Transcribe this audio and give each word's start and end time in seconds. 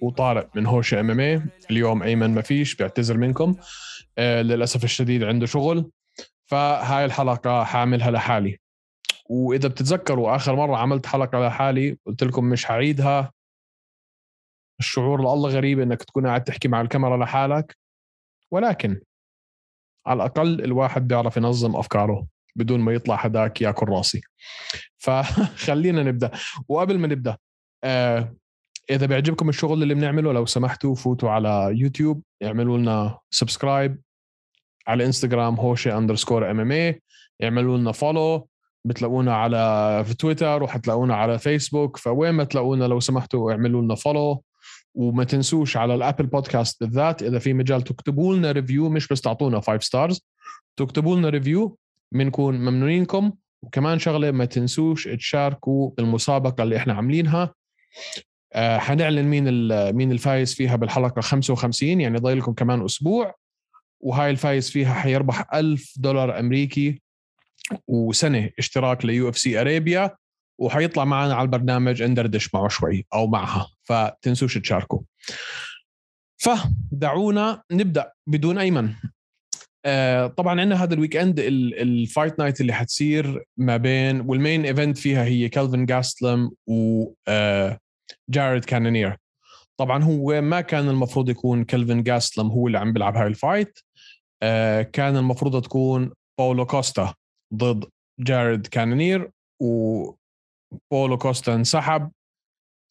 وطارق 0.00 0.56
من 0.56 0.66
هوش 0.66 0.94
إم 0.94 1.10
إم 1.10 1.20
اي 1.20 1.42
اليوم 1.70 2.02
أيمن 2.02 2.34
ما 2.34 2.42
فيش 2.42 2.74
بيعتذر 2.74 3.16
منكم. 3.16 3.56
آه 4.18 4.42
للأسف 4.42 4.84
الشديد 4.84 5.24
عنده 5.24 5.46
شغل. 5.46 5.90
فهاي 6.46 7.04
الحلقة 7.04 7.64
حاعملها 7.64 8.10
لحالي. 8.10 8.58
وإذا 9.30 9.68
بتتذكروا 9.68 10.36
آخر 10.36 10.56
مرة 10.56 10.76
عملت 10.76 11.06
حلقة 11.06 11.46
لحالي 11.46 11.98
قلت 12.06 12.24
لكم 12.24 12.44
مش 12.44 12.64
حعيدها 12.64 13.32
الشعور 14.80 15.20
الله 15.20 15.50
غريب 15.50 15.80
إنك 15.80 16.02
تكون 16.02 16.26
قاعد 16.26 16.44
تحكي 16.44 16.68
مع 16.68 16.80
الكاميرا 16.80 17.24
لحالك. 17.24 17.76
ولكن 18.50 19.00
على 20.06 20.16
الأقل 20.16 20.64
الواحد 20.64 21.08
بيعرف 21.08 21.36
ينظم 21.36 21.76
أفكاره 21.76 22.26
بدون 22.56 22.80
ما 22.80 22.92
يطلع 22.92 23.16
حداك 23.16 23.62
ياكل 23.62 23.86
راسي. 23.88 24.20
فخلينا 24.98 26.02
نبدأ. 26.02 26.30
وقبل 26.68 26.98
ما 26.98 27.06
نبدأ 27.06 27.36
آه 27.84 28.34
إذا 28.90 29.06
بيعجبكم 29.06 29.48
الشغل 29.48 29.82
اللي 29.82 29.94
بنعمله 29.94 30.32
لو 30.32 30.46
سمحتوا 30.46 30.94
فوتوا 30.94 31.30
على 31.30 31.70
يوتيوب 31.72 32.22
اعملوا 32.42 32.78
لنا 32.78 33.18
subscribe 33.30 34.00
على 34.86 35.06
انستغرام 35.06 35.54
هوشي 35.54 35.92
underscore 35.92 36.50
MMA 36.50 37.02
اعملوا 37.42 37.78
لنا 37.78 37.92
follow 37.92 38.48
بتلاقونا 38.84 39.34
على 39.34 40.04
في 40.06 40.14
تويتر 40.14 40.62
وحتلاقونا 40.62 41.14
على 41.14 41.38
فيسبوك 41.38 41.96
فوين 41.96 42.30
ما 42.30 42.44
تلاقونا 42.44 42.84
لو 42.84 43.00
سمحتوا 43.00 43.52
اعملوا 43.52 43.82
لنا 43.82 43.94
follow 43.94 44.42
وما 44.94 45.24
تنسوش 45.24 45.76
على 45.76 45.94
ال 45.94 45.99
Apple 45.99 46.26
Podcast 46.26 46.80
بالذات 46.80 47.22
إذا 47.22 47.38
في 47.38 47.52
مجال 47.52 47.82
تكتبوا 47.82 48.36
لنا 48.36 48.52
review 48.52 48.88
مش 48.88 49.08
بس 49.08 49.20
تعطونا 49.20 49.60
5 49.60 49.78
stars 49.80 50.26
تكتبوا 50.76 51.16
لنا 51.16 51.28
review 51.28 51.78
بنكون 52.12 52.54
ممنونينكم. 52.54 53.32
وكمان 53.62 53.98
شغلة 53.98 54.30
ما 54.30 54.44
تنسوش 54.44 55.08
تشاركوا 55.08 55.90
بالمسابقة 55.96 56.62
اللي 56.62 56.76
إحنا 56.76 56.94
عاملينها. 56.94 57.54
آه، 58.52 58.78
حنعلن 58.78 59.24
مين 59.24 59.44
مين 59.92 60.12
الفايز 60.12 60.54
فيها 60.54 60.76
بالحلقة 60.76 61.20
55 61.20 62.00
يعني 62.00 62.18
ضايل 62.18 62.38
لكم 62.38 62.52
كمان 62.52 62.84
أسبوع 62.84 63.34
وهاي 64.00 64.30
الفايز 64.30 64.70
فيها 64.70 64.94
حيربح 64.94 65.54
1000 65.54 65.94
دولار 65.96 66.38
أمريكي 66.38 67.02
وسنة 67.88 68.50
اشتراك 68.58 69.04
ل 69.04 69.28
UFC 69.28 69.60
Arabia 69.60 70.16
وحيطلع 70.58 71.04
معنا 71.04 71.34
على 71.34 71.42
البرنامج 71.42 72.02
ندردش 72.02 72.54
معه 72.54 72.68
شوي 72.68 73.06
أو 73.14 73.26
معها 73.26 73.70
فتنسوش 73.84 74.58
تشاركوا. 74.58 75.00
فدعونا 76.36 77.62
نبدأ 77.72 78.12
بدون 78.26 78.58
أيمن. 78.58 78.94
آه 79.84 80.26
طبعا 80.26 80.60
عندنا 80.60 80.82
هذا 80.84 80.94
ال 80.94 81.16
weekend 81.16 81.40
ال 81.40 81.56
fight 81.56 82.38
night 82.38 82.60
اللي 82.60 82.72
حتصير 82.72 83.44
ما 83.56 83.76
بين 83.76 84.20
وال 84.20 84.35
main 84.35 84.64
event 84.64 84.98
فيها 84.98 85.24
هي 85.24 85.48
كالفن 85.48 85.86
جاستلم 85.86 86.50
و 86.66 87.04
آه 87.28 87.78
جارد 88.30 88.64
كانونير 88.64 89.16
طبعا 89.80 90.04
هو 90.04 90.40
ما 90.40 90.60
كان 90.60 90.88
المفروض 90.88 91.28
يكون 91.28 91.64
كلفن 91.64 92.02
جاستلم 92.02 92.46
هو 92.46 92.66
اللي 92.66 92.78
عم 92.78 92.92
بيلعب 92.92 93.16
هاي 93.16 93.26
ال 93.26 93.33
fight. 93.33 93.78
آه 94.42 94.82
كان 94.82 95.16
المفروض 95.16 95.62
تكون 95.64 96.12
باولو 96.38 96.66
كوستا 96.66 97.14
ضد 97.54 97.84
جارد 98.20 98.66
كانونير 98.66 99.30
وباولو 99.62 101.18
كوستا 101.18 101.54
انسحب. 101.54 102.10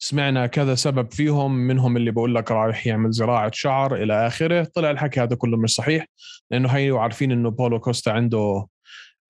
سمعنا 0.02 0.46
كذا 0.46 0.74
سبب 0.74 1.12
فيهم 1.12 1.52
منهم 1.52 1.96
اللي 1.96 2.10
بقول 2.10 2.34
لك 2.34 2.50
رايح 2.50 2.86
يعمل 2.86 3.10
زراعة 3.10 3.50
شعر 3.54 3.94
إلى 3.94 4.26
آخره. 4.26 4.64
طلع 4.74 4.90
الحكي 4.90 5.20
هذا 5.20 5.36
كله 5.36 5.56
مش 5.56 5.74
صحيح 5.74 6.06
لأنه 6.50 6.68
هي 6.68 6.90
وعارفين 6.90 7.32
إنه 7.32 7.50
بولو 7.50 7.80
كوستا 7.80 8.10
عنده 8.10 8.66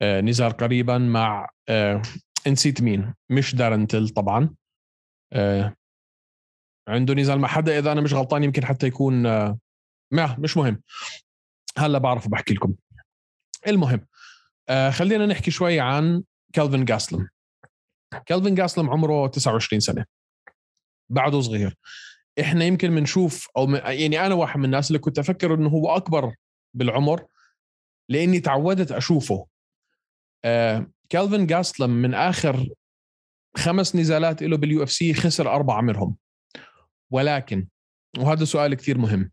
آه 0.02 0.20
نزال 0.20 0.50
قريبا 0.50 0.98
مع 0.98 1.48
آه 1.68 2.02
نسيت 2.48 2.82
مين 2.82 3.14
مش 3.30 3.54
دارنتل 3.54 4.08
طبعا. 4.08 4.54
آه 5.32 5.74
عنده 6.88 7.14
نزال 7.14 7.38
مع 7.38 7.48
حدا 7.48 7.78
إذا 7.78 7.92
أنا 7.92 8.00
مش 8.00 8.14
غلطان 8.14 8.44
يمكن 8.44 8.64
حتى 8.64 8.86
يكون 8.86 9.26
آه، 9.26 9.58
ما 10.10 10.36
مش 10.38 10.56
مهم. 10.56 10.82
هلأ 11.78 11.98
بعرف 11.98 12.28
بحكي 12.28 12.54
لكم. 12.54 12.74
المهم 13.66 14.06
آه 14.68 14.90
خلينا 14.90 15.26
نحكي 15.26 15.50
شوي 15.50 15.80
عن 15.80 16.22
كالفن 16.52 16.84
جاسلم. 16.84 17.28
كالفن 18.26 18.54
جاسلم 18.54 18.90
عمره 18.90 19.26
29 19.26 19.80
سنة. 19.80 20.04
بعده 21.10 21.40
صغير. 21.40 21.76
إحنا 22.40 22.64
يمكن 22.64 22.94
بنشوف 22.94 23.48
أو 23.56 23.70
يعني 23.74 24.26
أنا 24.26 24.34
واحد 24.34 24.58
من 24.58 24.64
الناس 24.64 24.88
اللي 24.88 24.98
كنت 24.98 25.18
أفكر 25.18 25.54
إنه 25.54 25.68
هو 25.68 25.96
أكبر 25.96 26.34
بالعمر 26.74 27.26
لإني 28.08 28.40
تعودت 28.40 28.92
أشوفه. 28.92 29.46
آه 30.44 30.86
كالفن 31.08 31.46
جاسلم 31.46 31.90
من 31.90 32.14
آخر 32.14 32.68
خمس 33.56 33.96
نزالات 33.96 34.42
له 34.42 34.56
بال 34.56 34.82
UFC 34.82 35.14
خسر 35.14 35.54
أربعة 35.54 35.80
منهم. 35.80 36.16
ولكن 37.10 37.68
وهذا 38.18 38.44
سؤال 38.44 38.74
كثير 38.74 38.98
مهم. 38.98 39.30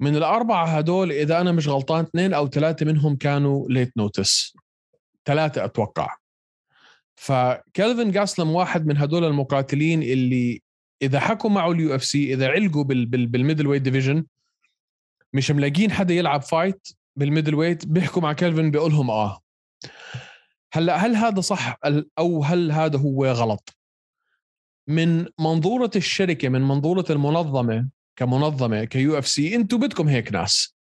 من 0.00 0.16
الأربعة 0.16 0.66
هدول 0.66 1.12
إذا 1.12 1.40
أنا 1.40 1.52
مش 1.52 1.68
غلطان 1.68 2.04
اثنين 2.04 2.34
أو 2.34 2.48
ثلاثة 2.48 2.86
منهم 2.86 3.16
كانوا 3.16 3.68
late 3.68 3.96
notice 3.96 4.56
ثلاثة 5.24 5.64
أتوقع. 5.64 6.16
فكالفن 7.16 8.10
جاسلم 8.10 8.50
واحد 8.50 8.86
من 8.86 8.96
هدول 8.96 9.24
المقاتلين 9.24 10.02
اللي 10.02 10.62
إذا 11.02 11.20
حكوا 11.20 11.50
معه 11.50 11.72
ال 11.72 11.94
UFC 11.94 12.34
إذا 12.34 12.48
علقوا 12.48 12.84
بال 12.84 13.06
بال 13.06 13.26
بال 13.26 13.66
middleweight 13.66 13.82
division 13.82 14.26
مش 15.32 15.50
ملاقين 15.50 15.92
حدا 15.92 16.14
يلعب 16.14 16.42
fight 16.42 16.88
بال 17.16 17.54
middleweight 17.54 17.86
بيحكوا 17.86 18.22
مع 18.22 18.32
كالفن 18.32 18.70
بيقول 18.70 18.92
لهم 18.92 19.10
آه. 19.10 19.40
هلأ 20.72 20.96
هل 20.96 21.16
هذا 21.16 21.40
صح؟ 21.40 21.78
أو 22.18 22.44
هل 22.44 22.72
هذا 22.72 22.98
هو 22.98 23.26
غلط؟ 23.26 23.76
من 24.90 25.26
منظورة 25.38 25.90
الشركة 25.96 26.48
من 26.48 26.62
منظورة 26.62 27.04
المنظمة 27.10 27.88
كمنظمة 28.16 28.84
ك 28.84 29.18
UFC 29.18 29.54
أنتم 29.54 29.80
بدكم 29.80 30.08
هيك 30.08 30.32
ناس. 30.32 30.76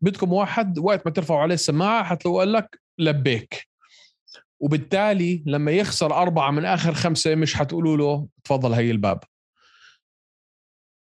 بدكم 0.00 0.32
واحد 0.32 0.78
وقت 0.78 1.06
ما 1.06 1.12
ترفعوا 1.12 1.40
عليه 1.40 1.54
السماعة 1.54 2.04
حتلاقوا 2.04 2.38
قال 2.38 2.52
لك 2.52 2.80
لبيك. 2.98 3.68
وبالتالي 4.60 5.42
لما 5.46 5.70
يخسر 5.70 6.14
أربعة 6.14 6.50
من 6.50 6.64
آخر 6.64 6.94
خمسة 6.94 7.34
مش 7.34 7.54
حتقولوا 7.54 7.96
له 7.96 8.28
تفضل 8.44 8.72
هي 8.72 8.90
الباب. 8.90 9.20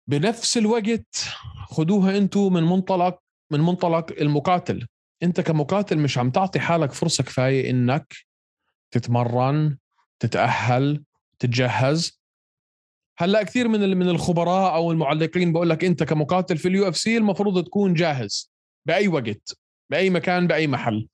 بنفس 0.06 0.58
الوقت 0.58 1.28
خدوها 1.68 2.18
أنتم 2.18 2.52
من 2.52 2.62
منطلق 2.62 3.18
من 3.50 3.60
منطلق 3.60 4.12
المقاتل. 4.20 4.86
انت 5.22 5.40
كمقاتل 5.40 5.98
مش 5.98 6.18
عم 6.18 6.30
تعطي 6.30 6.60
حالك 6.60 6.92
فرصة 6.92 7.24
كفاية 7.24 7.70
إنك 7.70 8.14
تتمرن 8.90 9.78
تتأهل 10.18 11.04
تتجهز. 11.38 12.19
هلا 13.20 13.42
كثير 13.42 13.68
من 13.68 13.98
من 13.98 14.08
الخبراء 14.08 14.74
أو 14.74 14.92
المعلقين 14.92 15.52
بقول 15.52 15.70
لك 15.70 15.84
أنت 15.84 16.02
كمقاتل 16.02 16.58
في 16.58 16.68
ال 16.68 16.88
UFC 16.88 17.16
المفروض 17.16 17.64
تكون 17.64 17.94
جاهز 17.94 18.52
بأي 18.86 19.08
وقت 19.08 19.58
بأي 19.90 20.10
مكان 20.10 20.46
بأي 20.46 20.66
محل. 20.66 21.08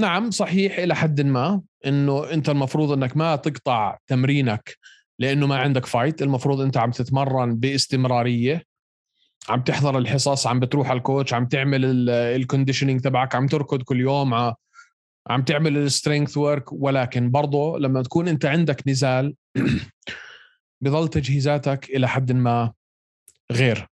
نعم 0.00 0.30
صحيح 0.30 0.78
إلى 0.78 0.94
حد 0.94 1.20
ما 1.20 1.62
إنه 1.86 2.30
أنت 2.32 2.48
المفروض 2.48 2.92
إنك 2.92 3.16
ما 3.16 3.36
تقطع 3.36 3.98
تمرينك 4.06 4.76
لأنه 5.18 5.46
ما 5.46 5.56
عندك 5.56 5.86
فايت 5.86 6.22
المفروض 6.22 6.60
أنت 6.60 6.76
عم 6.76 6.90
تتمرن 6.90 7.56
باستمرارية. 7.56 8.62
عم 9.48 9.60
تحضر 9.60 9.98
الحصص 9.98 10.46
عم 10.46 10.60
بتروح 10.60 10.90
على 10.90 10.96
ال 10.96 11.02
coach 11.02 11.34
عم 11.34 11.46
تعمل 11.46 12.10
ال 12.10 12.17
conditioning 12.17 13.00
تبعك 13.00 13.34
عم 13.34 13.46
تركض 13.46 13.82
كل 13.82 14.00
يوم 14.00 14.34
عم 15.26 15.42
تعمل 15.46 15.76
ال 15.76 15.83
strength 15.83 16.36
work 16.36 16.72
ولكن 16.72 17.30
برضه 17.30 17.78
لما 17.78 18.02
تكون 18.02 18.28
أنت 18.28 18.44
عندك 18.44 18.88
نزال 18.88 19.34
بضل 20.80 21.08
تجهيزاتك 21.08 21.90
إلى 21.90 22.08
حد 22.08 22.32
ما 22.32 22.72
غير. 23.52 23.88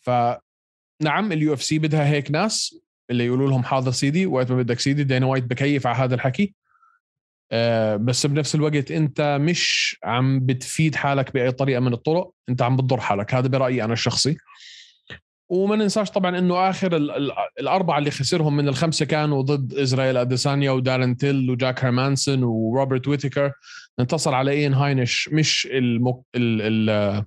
فنعم 0.00 1.32
ال 1.32 1.54
UFC 1.54 1.78
بدها 1.78 2.06
هيك 2.06 2.30
ناس 2.30 2.80
اللي 3.10 3.26
يقولوا 3.26 3.48
لهم 3.48 3.64
حاضر 3.64 3.90
سيدي 3.90 4.26
وقت 4.26 4.50
ما 4.50 4.56
بدك 4.62 4.80
سيدي 4.80 5.04
دينا 5.04 5.26
وايت 5.26 5.44
بكيف 5.44 5.86
على 5.86 5.96
هذا 5.96 6.14
الحكي. 6.14 6.54
أه 7.52 7.96
بس 7.96 8.26
بنفس 8.26 8.54
الوقت 8.54 8.90
أنت 8.90 9.38
مش 9.40 9.96
عم 10.04 10.46
بتفيد 10.46 10.94
حالك 10.94 11.32
بأي 11.32 11.52
طريقة 11.52 11.80
من 11.80 11.92
الطرق 11.92 12.32
أنت 12.48 12.62
عم 12.62 12.76
بتضر 12.76 13.00
حالك. 13.00 13.34
هذا 13.34 13.48
برأيي 13.48 13.84
أنا 13.84 13.92
الشخصي. 13.92 14.36
وما 15.48 15.76
ننساش 15.76 16.10
طبعا 16.10 16.38
إنه 16.38 16.70
آخر 16.70 16.96
الأربعة 17.60 17.98
اللي 17.98 18.10
خسرهم 18.10 18.56
من 18.56 18.68
الخمسة 18.68 19.06
كانوا 19.06 19.42
ضد 19.42 19.74
إسرائيل 19.74 20.16
أديسانيا 20.16 20.70
ودارن 20.70 21.16
تيل 21.16 21.50
وجاك 21.50 21.84
هيرمانسون 21.84 22.42
وروبرت 22.42 23.08
ويتيكر. 23.08 23.52
انتصر 24.00 24.34
على 24.34 24.50
اين 24.50 24.74
هاينش 24.74 25.28
مش 25.32 25.68
المك... 25.70 26.20
ال... 26.34 26.90
ال... 26.90 27.24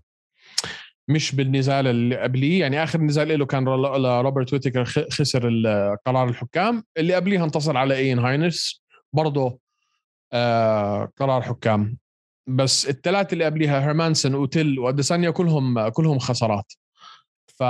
مش 1.07 1.35
بالنزال 1.35 1.87
اللي 1.87 2.17
قبليه. 2.17 2.59
يعني 2.59 2.83
آخر 2.83 3.01
نزال 3.01 3.39
له 3.39 3.45
كان 3.45 3.63
لروبرت 3.63 4.53
ويتكر 4.53 4.85
خسر 4.85 5.49
قرار 6.05 6.29
الحكام. 6.29 6.83
اللي 6.97 7.13
قبليها 7.13 7.43
انتصر 7.45 7.77
على 7.77 7.95
اين 7.95 8.19
هاينس 8.19 8.83
برضه 9.13 9.59
آه 10.33 11.11
قرار 11.17 11.41
حكام. 11.41 11.97
بس 12.47 12.89
الثلاثة 12.89 13.33
اللي 13.33 13.45
قبليها 13.45 13.85
هيرمانسون 13.85 14.35
وتيل 14.35 14.79
وأديسانيا 14.79 15.29
كلهم 15.29 15.89
كلهم 15.89 16.19
خسارات. 16.19 16.73
ف 17.47 17.63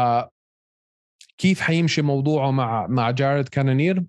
كيف 1.40 1.62
حيمشي 1.62 2.02
موضوعه 2.02 2.52
مع 2.52 2.88
مع 2.88 3.12
جارد 3.12 3.50
كانونير؟ 3.50 4.04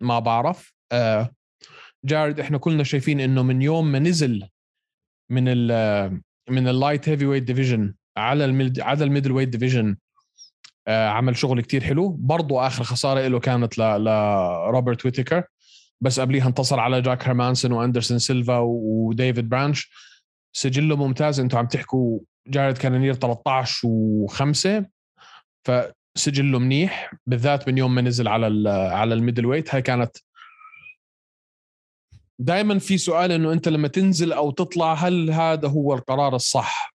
ما 0.00 0.18
بعرف. 0.18 0.72
آه 0.92 1.30
جارد 2.04 2.40
إحنا 2.40 2.58
كلنا 2.58 2.84
شايفين 2.84 3.20
إنه 3.20 3.42
من 3.42 3.62
يوم 3.62 3.92
ما 3.92 3.98
نزل 3.98 4.48
من 5.30 5.44
ال 5.46 6.22
من 6.50 6.68
ال 6.68 7.08
light 7.08 7.26
heavyweight 7.26 7.42
division 7.42 7.94
على 8.16 8.44
ال 8.44 8.53
mid 8.53 8.80
على 8.80 9.04
ال 9.04 9.32
middleweight 9.32 9.48
division 9.48 9.96
آه 10.88 11.08
عمل 11.08 11.36
شغل 11.36 11.60
كتير 11.60 11.84
حلو. 11.84 12.08
برضو 12.08 12.60
آخر 12.60 12.84
خسارة 12.84 13.28
له 13.28 13.40
كانت 13.40 13.78
لروبرت 13.78 15.04
ويتكر 15.04 15.44
بس 16.00 16.20
قبليها 16.20 16.46
انتصر 16.46 16.80
على 16.80 17.02
جاك 17.02 17.24
هيرمانسون 17.24 17.72
واندرسون 17.72 18.18
سيلفا 18.18 18.58
وديفيد 18.58 19.48
برانش. 19.48 19.90
سجله 20.52 20.96
ممتاز. 20.96 21.40
أنتم 21.40 21.58
عم 21.58 21.66
تحكوا 21.66 22.20
جارد 22.48 22.78
كانونير 22.78 23.14
13 23.14 23.88
و5 23.88 24.84
فسجله 26.14 26.58
منيح 26.58 27.14
بالذات 27.26 27.68
من 27.68 27.78
يوم 27.78 27.94
ما 27.94 28.02
نزل 28.02 28.28
على 28.28 28.70
على 28.70 29.14
ال 29.14 29.46
middleweight. 29.46 29.74
هاي 29.74 29.82
كانت 29.82 30.16
دائما 32.38 32.78
في 32.78 32.98
سؤال 32.98 33.32
إنه 33.32 33.52
أنت 33.52 33.68
لما 33.68 33.88
تنزل 33.88 34.32
أو 34.32 34.50
تطلع 34.50 34.94
هل 34.94 35.30
هذا 35.30 35.68
هو 35.68 35.94
القرار 35.94 36.36
الصح؟ 36.36 36.94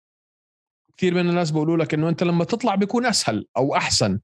كثير 0.98 1.14
من 1.14 1.30
الناس 1.30 1.52
بيقولوا 1.52 1.78
لك 1.78 1.94
إنه 1.94 2.10
أنت 2.10 2.24
لما 2.24 2.44
تطلع 2.44 2.76
بيكون 2.76 3.06
أسهل 3.06 3.46
أو 3.58 3.76
أحسن 3.76 4.20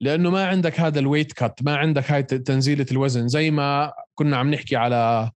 لأنه 0.00 0.30
ما 0.30 0.46
عندك 0.48 0.80
هذا 0.80 0.98
ال 0.98 1.03
weight 1.03 1.32
cut 1.32 1.62
ما 1.62 1.76
عندك 1.76 2.10
هاي 2.10 2.22
تنزيلة 2.22 2.86
الوزن. 2.92 3.28
زي 3.28 3.50
ما 3.50 3.92
كنا 4.14 4.36
عم 4.36 4.50
نحكي 4.50 4.76
على 4.76 5.30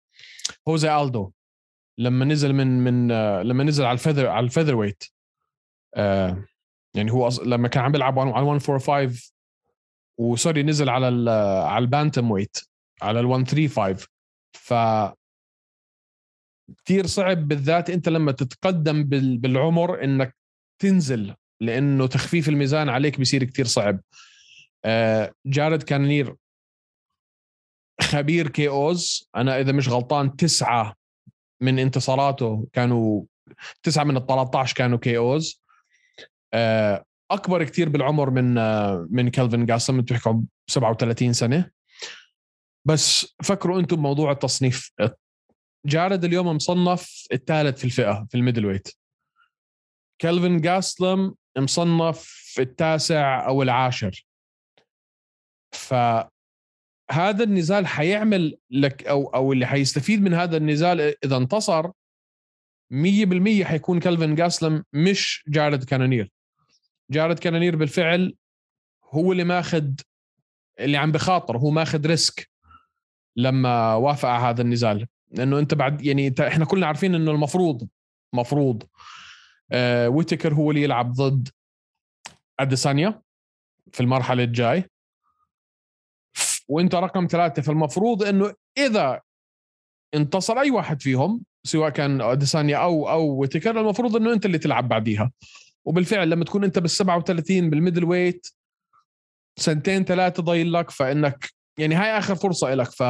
هوزي 0.68 0.96
الدو 0.96 1.32
لما 1.98 2.26
نزل 2.26 2.54
من 2.54 2.68
من 2.84 3.08
لما 3.42 3.64
نزل 3.64 3.86
على 3.86 3.94
ال 3.94 3.98
feather 3.98 4.28
على 4.28 4.44
ال 4.44 4.76
featherweight. 4.76 5.04
آه 5.96 6.46
يعني 6.96 7.12
هو 7.12 7.30
لما 7.46 7.68
كان 7.68 7.84
عم 7.84 7.92
بيلعب 7.92 8.20
على 8.20 8.46
145 8.46 9.18
وسوري 10.20 10.64
نزل 10.64 10.90
على 10.90 11.32
على 11.66 11.84
البانتم 11.84 12.32
ويت 12.32 12.58
على 13.02 13.20
ال 13.20 13.28
135 13.28 14.08
ف 14.54 14.74
كثير 16.86 17.06
صعب 17.08 17.48
بالذات 17.48 17.90
أنت 17.90 18.10
لما 18.10 18.32
تتقدم 18.32 19.04
بالعمر 19.38 20.04
إنك 20.04 20.36
تنزل 20.82 21.36
لأنه 21.62 22.08
تخفيف 22.08 22.50
الميزان 22.50 22.90
عليك 22.90 23.18
بيصير 23.18 23.44
كثير 23.44 23.66
صعب. 23.66 24.00
آه، 24.86 25.34
جارد 25.46 25.84
كانير 25.84 26.36
خبير 28.02 28.48
كي 28.48 28.68
أوز. 28.68 29.30
أنا 29.36 29.60
إذا 29.60 29.72
مش 29.72 29.90
غلطان 29.90 30.36
تسعة 30.36 30.96
من 31.62 31.80
انتصاراته 31.80 32.68
كانوا 32.74 33.24
تسعة 33.84 34.04
من 34.04 34.18
ال 34.18 34.26
13 34.26 34.76
كانوا 34.76 34.98
KOs. 34.98 35.62
أكبر 37.32 37.64
كثير 37.64 37.90
بالعمر 37.90 38.30
من 38.30 38.58
آه، 38.58 39.08
من 39.12 39.30
كلفن 39.30 39.66
جاسم 39.66 40.00
أنتم 40.00 40.16
بتحكوا 40.16 40.42
37 40.68 41.34
سنة. 41.34 41.72
بس 42.88 43.36
فكروا 43.44 43.80
أنتم 43.80 43.96
بموضوع 43.96 44.32
التصنيف. 44.32 44.92
جارد 45.86 46.24
اليوم 46.24 46.48
مصنف 46.48 47.28
الثالث 47.34 47.78
في 47.80 47.86
الفئة 47.86 48.28
في 48.30 48.38
ال 48.38 48.66
middleweight. 48.66 48.88
كلفن 50.22 50.62
جاستلم 50.62 51.36
مصنف 51.58 52.56
التاسع 52.60 53.48
أو 53.48 53.62
العاشر. 53.62 54.26
فهذا 55.74 57.44
النزال 57.44 57.88
حيعمل 57.88 58.58
لك 58.72 59.08
أو 59.08 59.28
أو 59.28 59.54
اللي 59.54 59.66
حيستفيد 59.66 60.22
من 60.22 60.34
هذا 60.34 60.58
النزال 60.58 61.16
إذا 61.24 61.38
انتصر 61.38 61.92
100% 62.92 63.64
حيكون 63.64 64.00
كلفن 64.00 64.36
جاستلم 64.36 64.84
مش 64.94 65.44
جارد 65.48 65.84
كانونير. 65.84 66.32
جارد 67.12 67.40
كانونير 67.40 67.76
بالفعل 67.76 68.36
هو 69.04 69.32
اللي 69.32 69.44
ماخذ 69.44 69.92
اللي 70.80 70.98
عم 70.98 71.12
بخاطر 71.12 71.58
هو 71.58 71.70
ماخذ 71.70 72.08
risk 72.08 72.50
لما 73.36 73.96
وافق 73.96 74.30
على 74.30 74.44
هذا 74.44 74.62
النزال. 74.62 75.08
لأنه 75.32 75.60
أنت 75.60 75.74
بعد 75.74 76.06
يعني 76.06 76.34
إحنا 76.40 76.66
كلنا 76.66 76.88
عارفين 76.88 77.16
إنه 77.16 77.32
المفروض 77.32 77.88
مفروض 78.34 78.84
آه 79.72 80.10
ويتكر 80.10 80.54
هو 80.54 80.72
اللي 80.72 80.84
يلعب 80.84 81.12
ضد 81.12 81.50
أديسانيا 82.60 83.22
في 83.94 84.00
المرحلة 84.00 84.44
الجاي. 84.44 84.90
وأنت 86.68 86.96
رقم 86.96 87.28
ثلاثة 87.28 87.62
فالمفروض 87.62 88.24
إنه 88.24 88.54
إذا 88.78 89.22
انتصر 90.14 90.60
أي 90.60 90.72
واحد 90.72 91.02
فيهم 91.02 91.44
سواء 91.64 91.90
كان 91.90 92.22
أديسانيا 92.22 92.78
أو 92.78 93.10
أو 93.10 93.36
ويتكر 93.40 93.80
المفروض 93.82 94.16
إنه 94.16 94.34
أنت 94.34 94.46
اللي 94.46 94.58
تلعب 94.58 94.88
بعديها. 94.88 95.32
وبالفعل 95.86 96.30
لما 96.30 96.46
تكون 96.46 96.64
انت 96.64 96.80
بال 96.80 96.90
37 96.90 97.70
بال 97.70 98.04
middleweight 98.04 98.48
سنتين 99.60 100.04
ثلاثة 100.04 100.44
ضايل 100.44 100.74
لك 100.74 100.90
فإنك 100.90 101.50
يعني 101.78 101.96
هاي 101.96 102.18
آخر 102.18 102.36
فرصة 102.36 102.74
لك 102.74 102.92
ف 102.92 103.04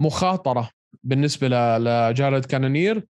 مخاطره 0.00 0.70
بالنسبة 1.04 1.48
لجارد 1.78 2.44
كانونير 2.44 3.06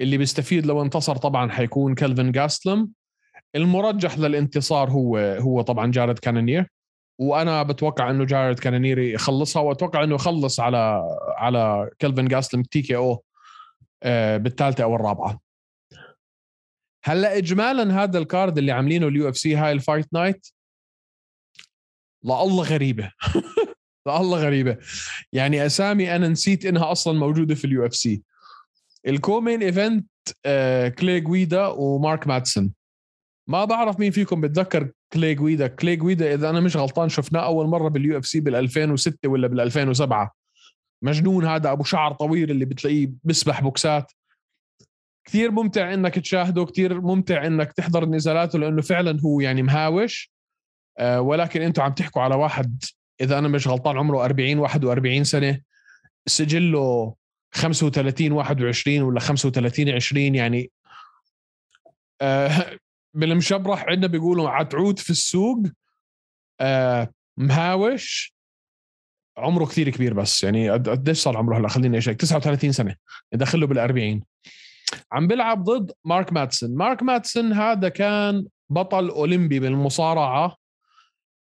اللي 0.00 0.16
بيستفيد 0.16 0.66
لو 0.66 0.82
انتصر 0.82 1.16
طبعا 1.16 1.50
حيكون 1.50 1.94
كلفن 1.94 2.32
جاستلم. 2.32 2.90
المرجح 3.54 4.18
للانتصار 4.18 4.90
هو 4.90 5.18
هو 5.18 5.62
طبعا 5.62 5.90
جارد 5.90 6.18
كانونير. 6.18 6.68
وأنا 7.18 7.62
بتوقع 7.62 8.10
إنه 8.10 8.24
جارد 8.24 8.58
كانونير 8.58 9.12
يخلصها 9.12 9.62
وأتوقع 9.62 10.04
إنه 10.04 10.14
يخلص 10.14 10.60
على 10.60 11.02
على 11.36 11.90
كلفن 12.00 12.28
جاستلم 12.28 12.62
TKO 12.62 13.24
بالثالثة 14.36 14.84
أو 14.84 14.94
الرابعة. 14.96 15.40
هلا 17.04 17.36
اجمالا 17.36 18.02
هذا 18.02 18.18
ال 18.18 18.26
card 18.26 18.58
اللي 18.58 18.72
عاملينه 18.72 19.08
ال 19.08 19.28
UFC 19.28 19.56
هاي 19.56 19.72
ال 19.72 19.78
fight 19.78 20.06
night 20.12 20.46
والله 22.24 22.62
غريبة. 22.64 23.12
والله 24.06 24.38
غريبة. 24.38 24.78
يعني 25.32 25.66
أسامي 25.66 26.16
أنا 26.16 26.28
نسيت 26.28 26.66
إنها 26.66 26.92
أصلا 26.92 27.18
موجودة 27.18 27.54
في 27.54 27.64
ال 27.64 27.86
UFC 27.86 27.94
ال 27.94 28.22
co-main 29.06 29.62
event 29.62 30.06
كلي 30.98 31.20
جويدا 31.20 31.66
ومارك 31.66 32.26
ماتسون. 32.26 32.72
ما 33.48 33.64
بعرف 33.64 34.00
مين 34.00 34.10
فيكم 34.10 34.40
بتذكر 34.40 34.90
كلي 35.12 35.34
جويدا 35.34 35.66
كلي 35.66 35.96
جويدا 35.96 36.34
إذا 36.34 36.50
أنا 36.50 36.60
مش 36.60 36.76
غلطان 36.76 37.08
شفناه 37.08 37.40
أول 37.40 37.66
مرة 37.66 37.88
بال 37.88 38.18
UFC 38.18 38.40
بال 38.40 38.54
2006 38.54 39.28
ولا 39.28 39.48
بال 39.48 39.60
2007 39.60 40.34
مجنون 41.02 41.44
هذا 41.44 41.72
أبو 41.72 41.84
شعر 41.84 42.12
طويل 42.12 42.50
اللي 42.50 42.64
بتلاقيه 42.64 43.10
بيسبح 43.24 43.60
بوكسات. 43.60 44.12
كثير 45.24 45.50
ممتع 45.50 45.94
إنك 45.94 46.14
تشاهده 46.14 46.64
كثير 46.64 47.00
ممتع 47.00 47.46
إنك 47.46 47.72
تحضر 47.72 48.04
نزالاته 48.04 48.58
لأنه 48.58 48.82
فعلا 48.82 49.20
هو 49.20 49.40
يعني 49.40 49.62
مهاوش. 49.62 50.32
آه 50.98 51.20
ولكن 51.20 51.62
أنتم 51.62 51.82
عم 51.82 51.92
تحكوا 51.92 52.22
على 52.22 52.34
واحد 52.34 52.84
إذا 53.20 53.38
أنا 53.38 53.48
مش 53.48 53.68
غلطان 53.68 53.98
عمره 53.98 54.24
40 54.24 54.58
41 54.58 55.24
سنة. 55.24 55.60
سجله 56.26 57.14
35 57.54 58.32
21 58.32 59.02
ولا 59.02 59.20
35 59.20 59.88
20 59.88 60.34
يعني 60.34 60.70
آه 62.20 62.78
بالمشبرح 63.14 63.84
عندنا 63.88 64.06
بيقولوا 64.06 64.50
عتعود 64.50 64.98
في 64.98 65.10
السوق. 65.10 65.58
آه 66.60 67.08
مهاوش. 67.36 68.34
عمره 69.36 69.64
كثير 69.64 69.90
كبير 69.90 70.14
بس 70.14 70.42
يعني 70.44 70.70
قديش 70.70 71.18
صار 71.18 71.36
عمره 71.36 71.58
هلا؟ 71.58 71.68
خليني 71.68 71.98
أشيك. 71.98 72.20
39 72.20 72.72
سنة. 72.72 72.96
داخل 73.32 73.60
له 73.60 73.66
بال 73.66 73.78
40 73.78 74.22
عم 75.12 75.26
بيلعب 75.26 75.64
ضد 75.64 75.92
مارك 76.04 76.32
ماتسون. 76.32 76.76
مارك 76.76 77.02
ماتسون 77.02 77.52
هذا 77.52 77.88
كان 77.88 78.46
بطل 78.70 79.08
أولمبي 79.08 79.60
بالمصارعة 79.60 80.56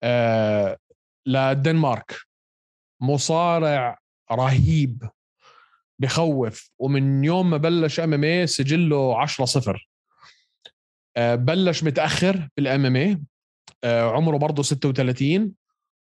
آه 0.03 0.79
للدنمارك 1.27 2.17
مصارع 3.03 3.99
رهيب 4.33 5.09
بخوف 5.99 6.71
ومن 6.79 7.25
يوم 7.25 7.51
ما 7.51 7.57
بلش 7.57 8.01
إم 8.01 8.15
إم 8.15 8.25
اي 8.25 8.47
سجله 8.47 9.19
10 9.19 9.45
0 9.45 9.89
بلش 11.19 11.85
متأخر 11.85 12.49
بالإم 12.57 12.87
إم 12.87 12.97
اي 12.97 13.21
عمره 13.85 14.37
برضه 14.37 14.63
36 14.63 15.53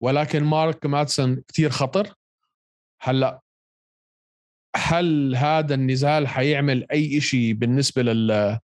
ولكن 0.03 0.45
مارك 0.45 0.87
ماتسون 0.87 1.43
كثير 1.49 1.71
خطر. 1.71 2.15
هلأ 3.01 3.41
هل 4.77 5.37
هذا 5.37 5.75
النزال 5.75 6.29
حيعمل 6.29 6.87
أي 6.93 7.21
شيء 7.21 7.53
بالنسبة 7.53 8.03
لل 8.03 8.59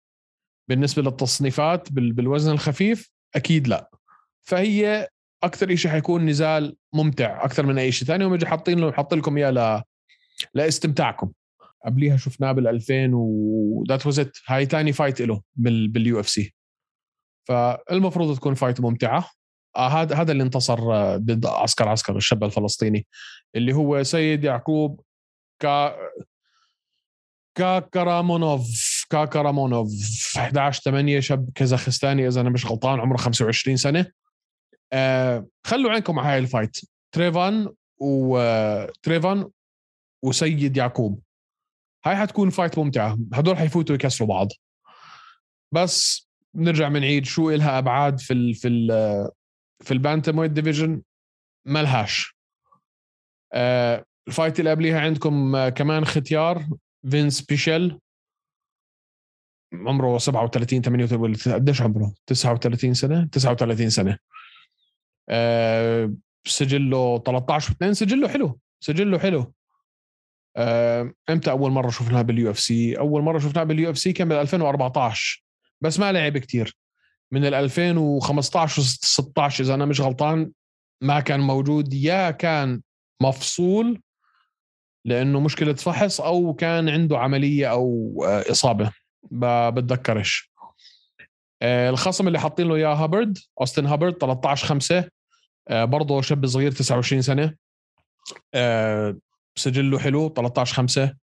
بالنسبة 0.68 1.02
للتصنيفات 1.02 1.92
بالوزن 1.92 2.52
الخفيف؟ 2.52 3.10
أكيد 3.34 3.68
لا. 3.68 3.90
فهي 4.42 5.08
أكثر 5.42 5.74
شيء 5.74 5.90
حيكون 5.90 6.26
نزال 6.26 6.76
ممتع 6.92 7.44
أكثر 7.44 7.66
من 7.66 7.78
أي 7.78 7.92
شيء 7.92 8.08
ثاني 8.08 8.24
ومجي 8.24 8.46
حاطين 8.46 8.78
له 8.78 8.92
حاط 8.92 9.14
لكم 9.14 9.36
إياه 9.36 9.50
ل... 9.50 9.82
لاستمتاعكم. 10.54 11.32
قبليها 11.84 12.16
شفناه 12.16 12.52
بال 12.52 12.68
2000 12.68 13.10
و 13.14 13.84
that 13.88 14.06
was 14.06 14.30
هاي 14.46 14.66
ثاني 14.66 14.92
fight 14.92 15.22
له 15.22 15.42
بال... 15.54 15.88
بال 15.88 16.20
UFC 16.20 16.54
فالمفروض 17.48 18.36
تكون 18.36 18.54
fight 18.54 18.80
ممتعة. 18.80 19.30
آه 19.76 19.88
هذا 19.88 20.16
هذا 20.16 20.32
اللي 20.32 20.42
انتصر 20.42 20.94
آه، 20.94 21.16
ضد 21.16 21.46
عسكر 21.46 21.88
عسكر 21.88 22.16
الشاب 22.16 22.44
الفلسطيني 22.44 23.06
اللي 23.56 23.72
هو 23.72 24.02
سيد 24.02 24.44
يعقوب 24.44 25.00
كا 25.62 25.96
كاكرامونوف 27.54 29.06
كاكرامونوف 29.10 29.88
11 30.36 30.82
8 30.82 31.20
شاب 31.20 31.50
كازاخستاني 31.54 32.28
إذا 32.28 32.40
أنا 32.40 32.50
مش 32.50 32.66
غلطان 32.66 33.00
عمره 33.00 33.16
25 33.16 33.76
سنة. 33.76 34.06
آه 34.92 35.46
خلوا 35.66 35.90
عينكم 35.90 36.18
على 36.18 36.28
هاي 36.28 36.38
ال 36.38 36.44
fight. 36.44 36.80
تريفان 37.12 37.74
وتريفان 38.00 39.50
وسيد 40.24 40.76
يعقوب. 40.76 41.22
هاي 42.04 42.16
حتكون 42.16 42.50
fight 42.50 42.78
ممتعة. 42.78 43.18
هدول 43.34 43.56
حيفوتوا 43.56 43.94
يكسروا 43.94 44.28
بعض. 44.28 44.48
بس 45.72 46.28
بنرجع 46.54 46.88
بنعيد 46.88 47.24
شو 47.24 47.50
إلها 47.50 47.78
أبعاد 47.78 48.20
في 48.20 48.32
ال 48.32 48.54
في 48.54 48.68
ال 48.68 48.88
في 49.80 49.94
ال 49.94 50.38
bantamweight 50.38 50.50
division. 50.50 51.02
ملهاش. 51.66 52.36
آه 53.52 54.04
ال 54.28 54.33
fight 54.33 54.58
اللي 54.60 54.70
قبليها 54.70 55.00
عندكم 55.00 55.56
آه 55.56 55.68
كمان 55.68 56.04
ختيار 56.04 56.66
فينس 57.10 57.40
بيشيل. 57.40 57.98
عمره 59.74 60.18
37 60.18 60.82
38 60.82 61.54
قديش 61.54 61.82
عمره؟ 61.82 62.14
39 62.26 62.94
سنة؟ 62.94 63.28
39 63.32 63.90
سنة. 63.90 64.18
آه 65.28 66.14
سجله 66.46 67.18
13 67.18 67.72
2 67.72 67.94
سجله 67.94 68.28
حلو 68.28 68.58
سجله 68.80 69.18
حلو. 69.18 69.52
آه، 70.56 71.12
إمتى 71.30 71.50
أول 71.50 71.70
مرة 71.70 71.90
شفناها 71.90 72.22
بال 72.22 72.50
UFC؟ 72.50 72.98
أول 72.98 73.22
مرة 73.22 73.38
شفناها 73.38 73.64
بال 73.64 73.90
UFC 73.90 74.12
كان 74.12 74.28
بال 74.28 74.36
2014 74.36 75.44
بس 75.80 75.98
ما 76.00 76.12
لعب 76.12 76.38
كتير. 76.38 76.76
من 77.32 77.44
ال 77.44 77.54
2015 77.54 78.80
و 78.80 78.84
16 78.84 79.64
إذا 79.64 79.74
أنا 79.74 79.84
مش 79.84 80.00
غلطان 80.00 80.52
ما 81.02 81.20
كان 81.20 81.40
موجود 81.40 81.94
يا 81.94 82.30
كان 82.30 82.82
مفصول 83.22 84.00
لأنه 85.04 85.40
مشكلة 85.40 85.74
فحص 85.74 86.20
أو 86.20 86.54
كان 86.54 86.88
عنده 86.88 87.18
عملية 87.18 87.70
أو 87.70 88.14
آه، 88.26 88.50
إصابة. 88.50 88.92
بتذكرش 89.70 90.52
آه، 91.62 91.90
الخصم 91.90 92.26
اللي 92.26 92.40
حاطين 92.40 92.68
له 92.68 92.74
إياه 92.74 92.94
هابرد 92.94 93.38
أوستن 93.60 93.86
هابرد 93.86 94.12
13 94.14 94.66
5 94.66 95.08
برضه 95.70 96.22
شاب 96.22 96.46
صغير 96.46 96.70
29 96.70 97.22
سنة. 97.22 97.54
سجله 99.56 99.98
حلو 99.98 100.28
13 100.28 100.74
5 100.74 101.16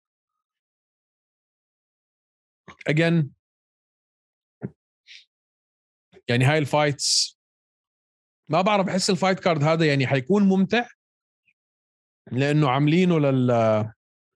again 2.87 3.31
يعني 6.27 6.45
هاي 6.45 6.57
ال 6.57 6.69
fights 6.69 7.39
ما 8.49 8.61
بعرف 8.61 8.85
بحس 8.85 9.09
ال 9.09 9.14
fight 9.14 9.39
card 9.39 9.63
هذا 9.63 9.85
يعني 9.85 10.07
حيكون 10.07 10.43
ممتع. 10.43 10.87
لأنه 12.31 12.69
عاملينه 12.69 13.19
لل 13.19 13.49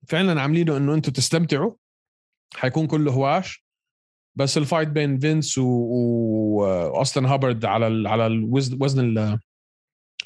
فعلا 0.08 0.42
عاملينه 0.42 0.78
إنه 0.78 0.94
أنتم 0.94 1.12
تستمتعوا 1.12 1.74
حيكون 2.56 2.88
كله 2.88 3.12
هواش. 3.12 3.64
بس 4.36 4.58
ال 4.58 4.63
fight 4.63 4.88
بين 4.90 5.20
فينس 5.20 5.58
واوستن 5.58 7.26
هابرد 7.26 7.66
على 7.66 7.88
ال... 7.88 8.08
على 8.08 8.28
الوزن 8.28 8.78
وزن 8.82 9.18
ال... 9.18 9.40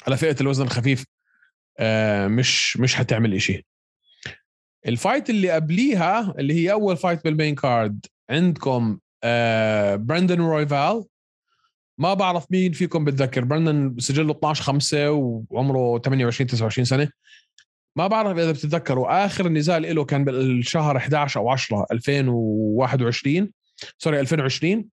على 0.06 0.16
فئة 0.16 0.36
الوزن 0.40 0.64
الخفيف 0.64 1.04
آه، 1.78 2.26
مش 2.26 2.76
مش 2.76 2.94
حتعمل 2.94 3.34
إشي. 3.34 3.66
ال 4.86 4.93
fight 4.93 5.30
اللي 5.30 5.50
قبليها 5.50 6.34
اللي 6.38 6.54
هي 6.54 6.72
أول 6.72 6.96
fight 6.96 7.24
بال 7.24 7.34
main 7.34 7.54
card 7.54 8.06
عندكم 8.30 8.98
آه 9.24 9.96
براندن 9.96 10.40
رويفال 10.40 11.04
ما 11.98 12.14
بعرف 12.14 12.46
مين 12.50 12.72
فيكم 12.72 13.04
بتذكر 13.04 13.44
براندن 13.44 13.96
سجله 13.98 14.32
12 14.32 14.62
5 14.64 15.10
وعمره 15.10 15.98
28 15.98 16.46
29 16.46 16.84
سنة. 16.84 17.10
ما 17.98 18.06
بعرف 18.06 18.38
إذا 18.38 18.52
بتتذكروا 18.52 19.26
آخر 19.26 19.48
نزال 19.48 19.94
له 19.94 20.04
كان 20.04 20.24
بالشهر 20.24 20.96
11 20.96 21.40
أو 21.40 21.50
10 21.50 21.86
2021 21.92 23.52
sorry 23.98 24.20
2020 24.20 24.88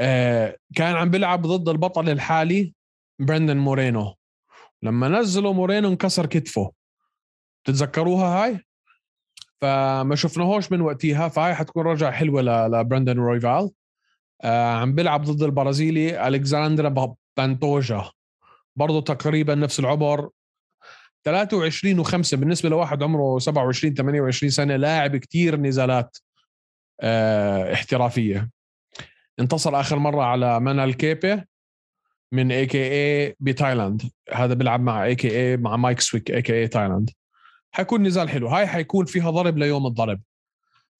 آه 0.00 0.56
كان 0.74 0.96
عم 0.96 1.10
بيلعب 1.10 1.46
ضد 1.46 1.68
البطل 1.68 2.08
الحالي 2.08 2.74
براندن 3.18 3.56
مورينو. 3.56 4.14
لما 4.82 5.08
نزلوا 5.08 5.52
مورينو 5.52 5.88
انكسر 5.88 6.26
كتفه. 6.26 6.72
تتذكروها 7.64 8.44
هاي؟ 8.44 8.60
فما 9.60 10.14
شفناهوش 10.14 10.72
من 10.72 10.80
وقتها 10.80 11.28
فهاي 11.28 11.54
حتكون 11.54 11.86
رجعة 11.86 12.10
حلوة 12.10 12.42
لبراندن 12.42 13.18
رويفال. 13.18 13.70
آه 14.42 14.72
عم 14.74 14.94
بيلعب 14.94 15.22
ضد 15.22 15.42
البرازيلي 15.42 16.28
الكساندرا 16.28 17.14
بانتوجا. 17.36 18.10
برضه 18.76 19.00
تقريبا 19.00 19.54
نفس 19.54 19.80
العمر 19.80 20.30
23 21.26 22.04
و5 22.04 22.34
بالنسبة 22.34 22.68
لواحد 22.68 23.02
عمره 23.02 23.38
27 23.38 23.94
28 23.94 24.50
سنة 24.50 24.76
لاعب 24.76 25.16
كتير 25.16 25.56
نزالات 25.56 26.18
آه 27.00 27.72
احترافية. 27.72 28.50
انتصر 29.40 29.80
آخر 29.80 29.98
مرة 29.98 30.22
على 30.22 30.60
مانيل 30.60 30.96
كيبي 30.96 31.42
من 32.32 32.52
AKA 32.52 33.36
بتايلاند. 33.40 34.02
هذا 34.32 34.54
بيلعب 34.54 34.80
مع 34.80 35.04
AKA 35.04 35.56
مع 35.56 35.76
مايك 35.76 36.00
سويك 36.00 36.30
AKA 36.30 36.68
تايلاند. 36.68 37.10
حيكون 37.72 38.02
نزال 38.02 38.28
حلو. 38.30 38.48
هاي 38.48 38.66
حيكون 38.66 39.06
فيها 39.06 39.30
ضرب 39.30 39.58
ليوم 39.58 39.86
الضرب. 39.86 40.20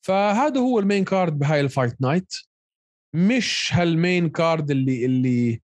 فهذا 0.03 0.61
هو 0.61 0.79
ال 0.79 0.84
main 0.84 1.05
card 1.05 1.39
بهاي 1.39 1.61
ال 1.61 1.68
fight 1.68 2.03
night. 2.03 2.35
مش 3.15 3.71
هال 3.73 3.91
main 3.91 4.29
card 4.29 4.71
اللي 4.71 5.05
اللي 5.05 5.61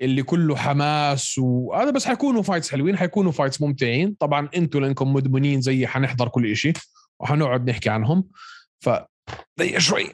اللي 0.00 0.22
كله 0.22 0.56
حماس 0.56 1.38
وهذا 1.38 1.90
بس 1.90 2.06
حيكونوا 2.06 2.42
fights 2.42 2.70
حلوين 2.70 2.96
حيكونوا 2.96 3.32
fights 3.32 3.60
ممتعين. 3.62 4.16
طبعا 4.20 4.48
أنتم 4.56 4.80
لأنكم 4.80 5.12
مدمنين 5.12 5.60
زي 5.60 5.86
حنحضر 5.86 6.28
كل 6.28 6.56
شيء 6.56 6.72
وحنقعد 7.20 7.70
نحكي 7.70 7.90
عنهم. 7.90 8.24
ف 8.80 8.90
دقيقه 9.58 9.78
شوي. 9.78 10.10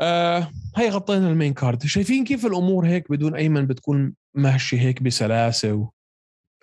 آه 0.00 0.50
هي 0.76 0.88
غطينا 0.88 1.28
ال 1.28 1.33
main 1.33 1.54
card 1.54 1.86
شايفين 1.86 2.24
كيف 2.24 2.46
الأمور 2.46 2.86
هيك 2.86 3.10
بدون 3.10 3.34
ايمن 3.34 3.66
بتكون 3.66 4.14
ماشي 4.34 4.80
هيك 4.80 5.02
بسلاسة 5.02 5.90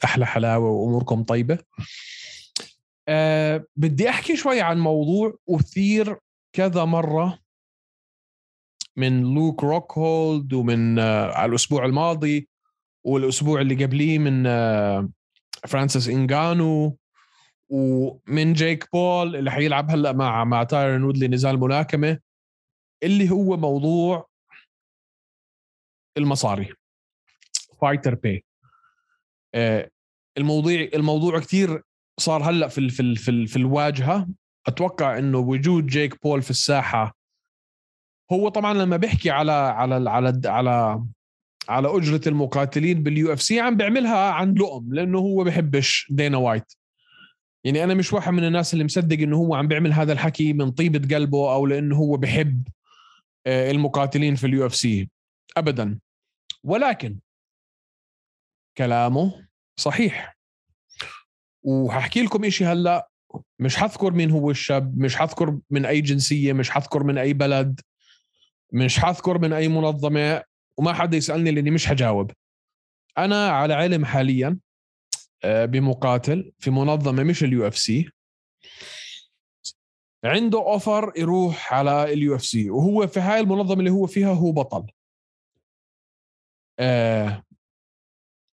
أحلى 0.03 0.25
حلاوة 0.25 0.69
وأموركم 0.69 1.23
طيبة. 1.23 1.57
أه 3.07 3.65
بدي 3.75 4.09
أحكي 4.09 4.37
شوي 4.37 4.61
عن 4.61 4.79
موضوع 4.79 5.37
أثير 5.49 6.17
كذا 6.53 6.85
مرة. 6.85 7.39
من 8.99 9.33
لوك 9.33 9.63
روكهولد 9.63 10.53
ومن 10.53 10.99
آه 10.99 11.31
على 11.31 11.49
الأسبوع 11.49 11.85
الماضي 11.85 12.49
والأسبوع 13.05 13.61
اللي 13.61 13.85
قبليه 13.85 14.19
من 14.19 14.47
آه 14.47 15.09
فرانسيس 15.67 16.07
انجانو 16.09 16.97
ومن 17.69 18.53
جيك 18.53 18.91
بول 18.93 19.35
اللي 19.35 19.51
حيلعب 19.51 19.91
هلأ 19.91 20.11
مع 20.11 20.43
مع 20.43 20.63
تايرن 20.63 21.03
وودلي 21.03 21.27
نزال 21.27 21.59
ملاكمه 21.59 22.19
اللي 23.03 23.29
هو 23.29 23.57
موضوع 23.57 24.29
المصاري 26.17 26.73
fighter 27.81 28.15
pay 28.15 28.43
آه، 29.55 29.89
الموضوع 30.37 30.73
الموضوع 30.73 31.39
كثير 31.39 31.81
صار 32.19 32.49
هلأ 32.49 32.67
في 32.67 32.89
في 32.89 33.15
في, 33.15 33.47
في 33.47 33.55
الواجهة. 33.55 34.27
أتوقع 34.67 35.17
إنه 35.17 35.37
وجود 35.37 35.85
جيك 35.85 36.23
بول 36.23 36.41
في 36.41 36.49
الساحة 36.49 37.18
هو 38.31 38.49
طبعا 38.49 38.73
لما 38.73 38.97
بيحكي 38.97 39.29
على 39.29 39.51
على 39.51 40.09
على 40.09 40.41
على 40.45 41.03
على 41.69 41.97
أجرة 41.97 42.21
المقاتلين 42.27 43.03
بال 43.03 43.33
UFC 43.33 43.59
عم 43.59 43.77
بيعملها 43.77 44.31
عن 44.31 44.53
لؤم 44.53 44.93
لأنه 44.93 45.19
هو 45.19 45.43
بحبش 45.43 46.07
دينا 46.11 46.37
وايت. 46.37 46.73
يعني 47.63 47.83
أنا 47.83 47.93
مش 47.93 48.13
واحد 48.13 48.33
من 48.33 48.43
الناس 48.43 48.73
اللي 48.73 48.85
مصدق 48.85 49.17
إنه 49.19 49.37
هو 49.37 49.55
عم 49.55 49.67
بيعمل 49.67 49.93
هذا 49.93 50.13
الحكي 50.13 50.53
من 50.53 50.71
طيبة 50.71 51.15
قلبه 51.15 51.53
أو 51.53 51.65
لأنه 51.65 51.95
هو 51.95 52.17
بحب 52.17 52.67
آه، 53.47 53.71
المقاتلين 53.71 54.35
في 54.35 54.47
ال 54.47 54.65
UFC. 54.65 55.09
ابدا. 55.57 55.99
ولكن 56.63 57.19
كلامه 58.77 59.47
صحيح. 59.79 60.37
وهحكي 61.63 62.21
لكم 62.21 62.45
إشي 62.45 62.65
هلأ 62.65 63.09
مش 63.59 63.77
حذكر 63.77 64.11
مين 64.13 64.31
هو 64.31 64.51
الشاب 64.51 64.97
مش 64.97 65.15
حذكر 65.15 65.59
من 65.69 65.85
أي 65.85 66.01
جنسية 66.01 66.53
مش 66.53 66.69
حذكر 66.69 67.03
من 67.03 67.17
أي 67.17 67.33
بلد. 67.33 67.81
مش 68.73 68.99
حذكر 68.99 69.37
من 69.37 69.53
أي 69.53 69.67
منظمة 69.67 70.43
وما 70.77 70.93
حدا 70.93 71.17
يسألني 71.17 71.51
لأني 71.51 71.71
مش 71.71 71.87
حجاوب. 71.87 72.31
أنا 73.17 73.49
على 73.49 73.73
علم 73.73 74.05
حاليا 74.05 74.59
آه، 75.43 75.65
بمقاتل 75.65 76.51
في 76.59 76.71
منظمة 76.71 77.23
مش 77.23 77.43
ال 77.43 77.67
UFC. 77.67 78.09
عنده 80.23 80.59
offer 80.59 81.13
يروح 81.17 81.73
على 81.73 82.13
ال 82.13 82.35
UFC 82.35 82.69
وهو 82.69 83.07
في 83.07 83.19
هاي 83.19 83.39
المنظمة 83.39 83.79
اللي 83.79 83.89
هو 83.89 84.07
فيها 84.07 84.33
هو 84.33 84.51
بطل. 84.51 84.87
آه 86.79 87.43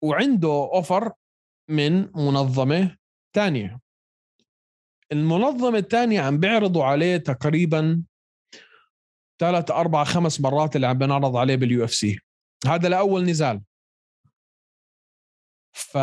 وعنده 0.02 0.48
offer 0.48 1.12
من 1.68 2.12
منظمة 2.16 2.96
ثانية 3.34 3.80
المنظمة 5.12 5.78
الثانية 5.78 6.20
عم 6.20 6.38
بيعرضوا 6.38 6.84
عليه 6.84 7.16
تقريبا 7.16 8.02
ثلاث 9.40 9.70
أربع 9.70 10.04
خمس 10.04 10.40
مرات 10.40 10.76
اللي 10.76 10.86
عم 10.86 10.98
بنعرض 10.98 11.36
عليه 11.36 11.56
بال 11.56 11.84
UFC. 11.84 12.20
هذا 12.66 12.88
لأول 12.88 13.24
نزال. 13.24 13.62
ف 15.72 15.98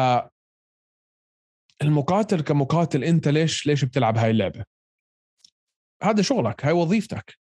المقاتل 1.82 2.41
كمقاتل 2.41 3.03
أنت 3.03 3.27
ليش 3.27 3.67
ليش 3.67 3.86
بتلعب 3.86 4.17
هاي 4.17 4.32
اللعبة؟ 4.32 4.65
هذا 6.03 6.22
شغلك 6.22 6.65
هاي 6.65 6.74
وظيفتك. 6.74 7.38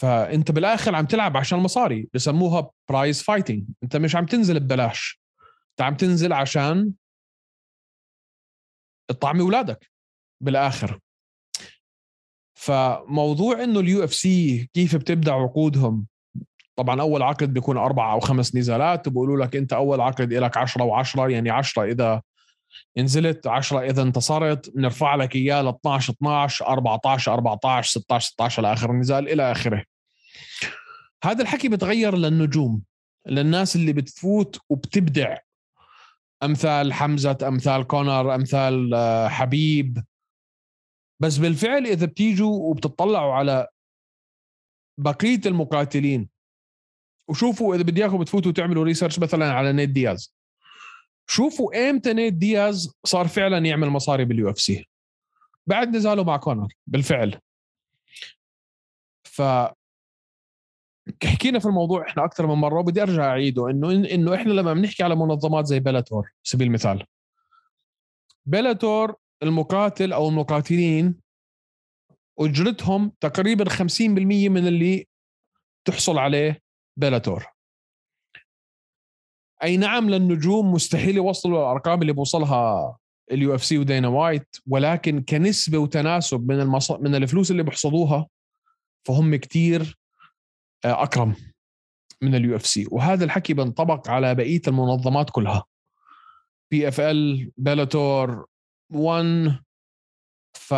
فأنت 0.00 0.50
بالآخر 0.50 0.94
عم 0.94 1.06
تلعب 1.06 1.36
عشان 1.36 1.58
مصاري 1.58 2.08
بسموها 2.14 2.70
prize 2.88 3.22
fighting 3.22 3.64
أنت 3.82 3.96
مش 3.96 4.16
عم 4.16 4.26
تنزل 4.26 4.60
ببلاش. 4.60 5.20
أنت 5.70 5.82
عم 5.82 5.96
تنزل 5.96 6.32
عشان 6.32 6.92
تطعمي 9.10 9.40
أولادك 9.40 9.90
بالآخر. 10.42 11.00
فموضوع 12.54 13.64
إنه 13.64 13.80
ال 13.80 14.04
UFC 14.04 14.68
كيف 14.74 14.96
بتبدأ 14.96 15.32
عقودهم؟ 15.32 16.06
طبعا 16.76 17.00
أول 17.00 17.22
عقد 17.22 17.52
بيكون 17.52 17.76
أربع 17.76 18.12
أو 18.12 18.20
خمس 18.20 18.54
نزالات 18.56 19.08
وبقولوا 19.08 19.44
لك 19.44 19.56
أنت 19.56 19.72
أول 19.72 20.00
عقد 20.00 20.32
لك 20.32 20.56
10 20.56 21.02
و10 21.02 21.18
يعني 21.18 21.50
10 21.50 21.84
إذا 21.84 22.22
نزلت 22.98 23.46
10 23.46 23.80
إذا 23.80 24.02
انتصرت 24.02 24.70
بنرفع 24.70 25.14
لك 25.14 25.36
إياه 25.36 25.62
ل 25.62 25.68
12 25.68 26.12
12 26.12 26.66
14 26.66 27.34
14 27.34 27.90
16 27.90 28.30
16 28.30 28.62
لاخر 28.62 28.90
النزال 28.90 29.28
إلى 29.28 29.52
آخره. 29.52 29.84
هذا 31.24 31.42
الحكي 31.42 31.68
بتغير 31.68 32.16
للنجوم 32.16 32.82
للناس 33.26 33.76
اللي 33.76 33.92
بتفوت 33.92 34.58
وبتبدع. 34.68 35.36
أمثال 36.42 36.92
حمزة 36.92 37.38
أمثال 37.42 37.86
كونر 37.86 38.34
أمثال 38.34 38.94
آه، 38.94 39.28
حبيب. 39.28 40.04
بس 41.24 41.36
بالفعل 41.36 41.86
إذا 41.86 42.06
بتيجوا 42.06 42.70
وبتطلعوا 42.70 43.32
على 43.32 43.68
بقية 44.98 45.40
المقاتلين 45.46 46.28
وشوفوا 47.28 47.74
إذا 47.74 47.82
بدي 47.82 48.02
إياكم 48.02 48.18
بتفوتوا 48.18 48.52
تعملوا 48.52 48.84
research 48.84 49.18
مثلا 49.18 49.52
على 49.52 49.72
نيت 49.72 49.90
دياز 49.90 50.34
شوفوا 51.26 51.90
إمتى 51.90 52.12
نيت 52.12 52.34
دياز 52.34 52.94
صار 53.04 53.28
فعلا 53.28 53.58
يعمل 53.58 53.88
مصاري 53.88 54.24
بال 54.24 54.50
UFC 54.50 54.88
بعد 55.66 55.96
نزاله 55.96 56.24
مع 56.24 56.36
كونر 56.36 56.68
بالفعل. 56.86 57.40
ف 59.24 59.42
حكينا 61.24 61.58
في 61.58 61.66
الموضوع 61.66 62.08
إحنا 62.08 62.24
أكثر 62.24 62.46
من 62.46 62.54
مرة 62.54 62.78
وبدي 62.78 63.02
أرجع 63.02 63.24
أعيده 63.24 63.70
إنه 63.70 63.90
إنه 63.90 64.34
إحنا 64.34 64.52
لما 64.52 64.72
بنحكي 64.74 65.02
على 65.02 65.16
منظمات 65.16 65.66
زي 65.66 65.80
Bellator 65.80 66.30
سبيل 66.42 66.66
المثال. 66.66 67.06
Bellator 68.46 69.16
المقاتل 69.44 70.12
أو 70.12 70.28
المقاتلين 70.28 71.20
أجرتهم 72.38 73.12
تقريبا 73.20 73.64
50% 73.64 74.00
من 74.00 74.66
اللي 74.66 75.06
تحصل 75.84 76.18
عليه 76.18 76.60
Bellator 76.98 77.46
أي 79.62 79.76
نعم 79.76 80.10
للنجوم 80.10 80.72
مستحيل 80.72 81.16
يوصلوا 81.16 81.58
الأرقام 81.58 82.02
اللي 82.02 82.12
بوصلها 82.12 82.96
ال 83.32 83.54
UFC 83.54 83.78
ودينا 83.78 84.08
وايت 84.08 84.56
ولكن 84.66 85.22
كنسبة 85.22 85.78
وتناسب 85.78 86.48
من 86.48 86.60
المص... 86.60 86.90
من 86.90 87.14
الفلوس 87.14 87.50
اللي 87.50 87.62
بيحصلوها 87.62 88.26
فهم 89.06 89.36
كتير 89.36 89.98
آه، 90.84 91.02
أكرم 91.02 91.36
من 92.22 92.34
ال 92.34 92.56
UFC. 92.56 92.86
وهذا 92.90 93.24
الحكي 93.24 93.54
بينطبق 93.54 94.10
على 94.10 94.34
بقية 94.34 94.62
المنظمات 94.68 95.30
كلها. 95.30 95.64
PFL 96.70 97.50
Bellator 97.56 98.46
1 98.94 99.58
ف 100.54 100.74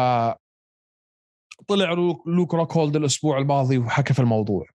طلع 1.68 1.92
لوك 2.26 2.54
روك 2.54 2.72
هولد 2.76 2.96
الأسبوع 2.96 3.38
الماضي 3.38 3.78
وحكى 3.78 4.14
في 4.14 4.20
الموضوع. 4.20 4.66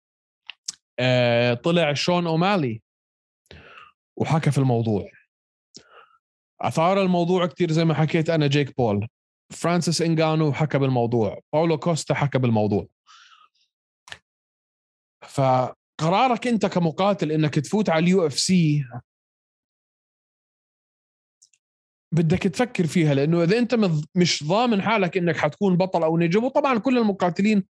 آه، 0.99 1.54
طلع 1.54 1.92
شون 1.92 2.26
أومالي 2.26 2.82
وحكى 4.16 4.50
في 4.50 4.59
الموضوع. 4.59 5.10
أثار 6.60 7.02
الموضوع 7.02 7.47
كثير 7.47 7.73
زي 7.73 7.84
ما 7.84 7.95
حكيت 7.95 8.30
أنا 8.30 8.47
جيك 8.47 8.76
بول. 8.76 9.08
فرانسيس 9.52 10.02
انجانو 10.02 10.52
حكى 10.52 10.78
بالموضوع. 10.78 11.41
باولو 11.52 11.78
كوستا 11.78 12.15
حكى 12.15 12.38
بالموضوع. 12.38 12.86
فقرارك 15.23 16.47
أنت 16.47 16.67
كمقاتل 16.67 17.32
إنك 17.32 17.54
تفوت 17.54 17.91
على 17.91 18.02
ال 18.04 18.26
UFC 18.26 18.84
بدك 22.12 22.38
تفكر 22.38 22.86
فيها 22.86 23.14
لأنه 23.14 23.42
إذا 23.42 23.58
أنت 23.58 23.75
مش 24.14 24.44
ضامن 24.44 24.82
حالك 24.82 25.16
إنك 25.16 25.36
حتكون 25.36 25.76
بطل 25.76 26.02
أو 26.02 26.18
نجم 26.18 26.44
وطبعا 26.44 26.78
كل 26.78 26.99
المقاتلين 26.99 27.64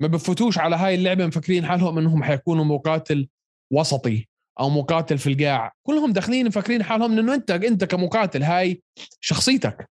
ما 0.00 0.08
بفوتوش 0.08 0.58
على 0.58 0.76
هاي 0.76 0.94
اللعبة 0.94 1.26
مفكرين 1.26 1.66
حالهم 1.66 1.98
إنهم 1.98 2.22
حيكونوا 2.22 2.64
مقاتل 2.64 3.28
وسطي 3.72 4.28
أو 4.60 4.70
مقاتل 4.70 5.18
في 5.18 5.32
القاع. 5.32 5.72
كلهم 5.82 6.12
داخلين 6.12 6.46
مفكرين 6.46 6.82
حالهم 6.82 7.18
إنه 7.18 7.34
أنت 7.34 7.50
أنت 7.50 7.84
كمقاتل 7.84 8.42
هاي 8.42 8.82
شخصيتك. 9.20 9.90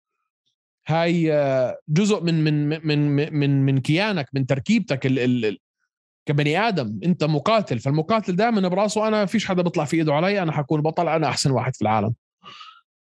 هاي 0.89 1.33
آه، 1.33 1.79
جزء 1.89 2.23
من 2.23 2.45
من 2.45 2.69
من 2.87 3.17
من 3.35 3.65
من 3.65 3.79
كيانك 3.81 4.29
من 4.33 4.47
تركيبتك 4.47 5.07
ال 5.07 5.19
ال 5.45 5.59
كبني 6.27 6.59
آدم. 6.59 7.01
أنت 7.05 7.25
مقاتل 7.25 7.79
فالمقاتل 7.79 8.37
دائما 8.37 8.69
براسه 8.69 9.09
أنا 9.09 9.27
فيش 9.27 9.47
حدا 9.47 9.63
بيطلع 9.63 9.85
في 9.85 9.97
إيده 9.97 10.15
علي 10.15 10.43
أنا 10.43 10.53
حكون 10.53 10.81
بطل 10.83 11.09
أنا 11.09 11.29
أحسن 11.29 11.51
واحد 11.51 11.77
في 11.77 11.83
العالم. 11.83 12.15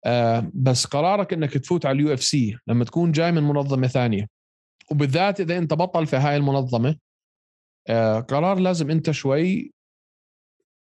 آه 0.08 0.52
بس 0.54 0.86
قرارك 0.86 1.34
إنك 1.34 1.54
تفوت 1.54 1.86
على 1.86 1.96
ال 1.96 2.13
UFC 2.13 2.58
لما 2.67 2.86
تكون 2.86 3.12
جاي 3.12 3.32
من 3.32 3.43
منظمة 3.43 3.88
ثانية. 3.88 4.28
وبالذات 4.91 5.39
إذا 5.39 5.58
أنت 5.58 5.74
بطل 5.74 6.08
في 6.08 6.15
هاي 6.15 6.38
المنظمة 6.38 6.98
آه 7.88 8.20
قرار 8.20 8.60
لازم 8.60 8.91
أنت 8.91 9.12
شوي 9.12 9.74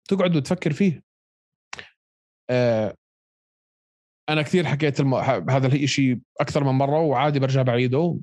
تقعد 0.10 0.36
وتفكر 0.36 0.73
فيه. 0.73 1.03
آه 2.49 2.95
أنا 4.29 4.41
كثير 4.41 4.65
حكيت 4.65 4.99
الم... 4.99 5.13
هذا 5.49 5.67
الشيء 5.67 6.19
أكثر 6.39 6.63
من 6.63 6.71
مرة 6.71 6.99
وعادي 7.01 7.39
برجع 7.39 7.62
بعيده. 7.62 8.19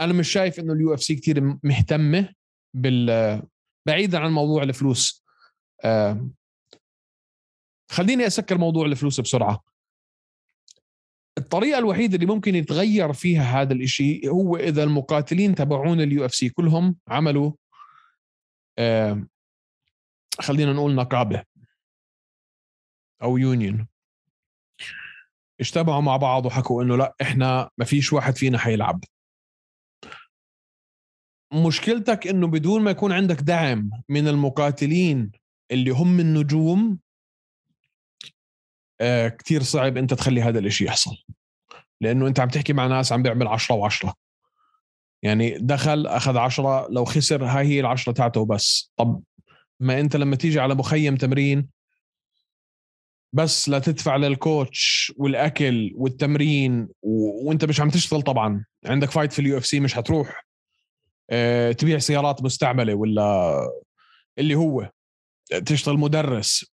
أنا 0.00 0.12
مش 0.12 0.32
شايف 0.32 0.58
إنه 0.58 0.72
ال 0.72 0.94
UFC 0.94 1.14
كثير 1.14 1.58
مهتمة 1.62 2.34
بال 2.74 3.42
بعيدا 3.86 4.18
عن 4.18 4.32
موضوع 4.32 4.62
الفلوس. 4.62 5.24
خليني 7.94 8.26
أسكر 8.26 8.58
موضوع 8.58 8.86
الفلوس 8.86 9.20
بسرعة. 9.20 9.64
الطريقة 11.38 11.78
الوحيدة 11.78 12.14
اللي 12.14 12.26
ممكن 12.26 12.54
يتغير 12.54 13.12
فيها 13.12 13.42
هذا 13.42 13.72
الشيء 13.72 14.30
هو 14.30 14.56
إذا 14.56 14.82
المقاتلين 14.82 15.54
تبعون 15.54 16.00
ال 16.00 16.24
UFC 16.24 16.48
كلهم 16.48 16.96
عملوا 17.08 17.52
آه 18.78 19.26
خلينا 20.40 20.72
نقول 20.72 20.94
نقابة 20.94 21.44
أو 23.22 23.38
يونيون. 23.38 23.88
اجتمعوا 25.60 26.00
مع 26.00 26.16
بعض 26.16 26.46
وحكوا 26.46 26.82
إنه 26.82 26.96
لأ 26.96 27.14
إحنا 27.22 27.70
ما 27.78 27.84
فيش 27.84 28.12
واحد 28.12 28.36
فينا 28.36 28.58
حيلعب. 28.58 29.04
مشكلتك 31.52 32.26
إنه 32.26 32.46
بدون 32.46 32.82
ما 32.82 32.90
يكون 32.90 33.12
عندك 33.12 33.40
دعم 33.40 33.90
من 34.08 34.28
المقاتلين 34.28 35.32
اللي 35.70 35.90
هم 35.90 36.20
النجوم 36.20 37.03
كتير 39.38 39.62
صعب 39.62 39.96
أنت 39.96 40.14
تخلي 40.14 40.42
هذا 40.42 40.58
الإشي 40.58 40.84
يحصل. 40.84 41.16
لأنه 42.00 42.26
أنت 42.26 42.40
عم 42.40 42.48
تحكي 42.48 42.72
مع 42.72 42.86
ناس 42.86 43.12
عم 43.12 43.22
بيعمل 43.22 43.48
10 43.48 43.88
و10 43.88 44.12
يعني 45.22 45.58
دخل 45.58 46.06
أخذ 46.06 46.36
10 46.36 46.88
لو 46.90 47.04
خسر 47.04 47.44
هاي 47.44 47.66
هي 47.66 47.80
العشرة 47.80 48.12
تاعته 48.12 48.44
بس. 48.44 48.92
طب 48.96 49.22
ما 49.80 50.00
أنت 50.00 50.16
لما 50.16 50.36
تيجي 50.36 50.60
على 50.60 50.74
مخيم 50.74 51.16
تمرين 51.16 51.68
بس 53.32 53.68
لا 53.68 53.78
تدفع 53.78 54.16
لل 54.16 54.43
coach 54.43 55.12
والأكل 55.16 55.92
والتمرين 55.96 56.88
و... 57.02 57.48
وأنت 57.48 57.64
مش 57.64 57.80
عم 57.80 57.90
تشتغل 57.90 58.22
طبعا. 58.22 58.64
عندك 58.86 59.10
fight 59.10 59.32
في 59.32 59.38
ال 59.38 59.58
UFC 59.58 59.80
مش 59.80 59.94
حتروح 59.94 60.46
آه 61.30 61.72
تبيع 61.72 61.98
سيارات 61.98 62.42
مستعملة 62.42 62.94
ولا 62.94 63.54
اللي 64.38 64.54
هو 64.54 64.90
تشتغل 65.66 65.98
مدرس. 65.98 66.72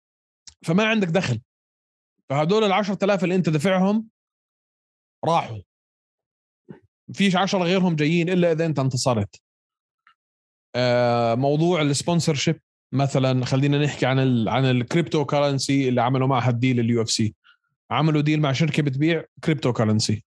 فما 0.65 0.85
عندك 0.85 1.07
دخل. 1.07 1.41
فهدول 2.29 2.63
ال 2.63 2.71
10000 2.71 3.23
اللي 3.23 3.35
انت 3.35 3.49
دفعهم 3.49 4.07
راحوا. 5.25 5.61
فيش 7.13 7.35
عشرة 7.35 7.59
غيرهم 7.63 7.95
جايين 7.95 8.29
إلا 8.29 8.51
إذا 8.51 8.65
أنت 8.65 8.79
انتصرت. 8.79 9.41
آه 10.75 11.35
موضوع 11.35 11.81
ال 11.81 12.35
sponsorship 12.35 12.61
مثلا 12.93 13.45
خلينا 13.45 13.83
نحكي 13.83 14.05
عن 14.05 14.19
ال 14.19 14.49
عن 14.49 14.65
ال 14.65 15.25
cryptocurrency 15.25 15.89
اللي 15.89 16.01
عملوا 16.01 16.27
معها 16.27 16.49
ال 16.49 16.79
deal 16.79 17.01
ال 17.01 17.11
UFC. 17.11 17.35
عملوا 17.91 18.21
deal 18.21 18.41
مع 18.41 18.51
شركة 18.51 18.83
بتبيع 18.83 19.25
cryptocurrency 19.43 20.23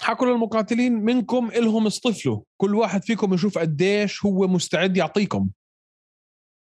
حكوا 0.00 0.26
للمقاتلين 0.26 0.92
منكم 0.92 1.48
إلهم 1.48 1.86
اصطفلوا 1.86 2.42
كل 2.56 2.74
واحد 2.74 3.04
فيكم 3.04 3.34
يشوف 3.34 3.58
قديش 3.58 4.24
هو 4.24 4.46
مستعد 4.46 4.96
يعطيكم. 4.96 5.50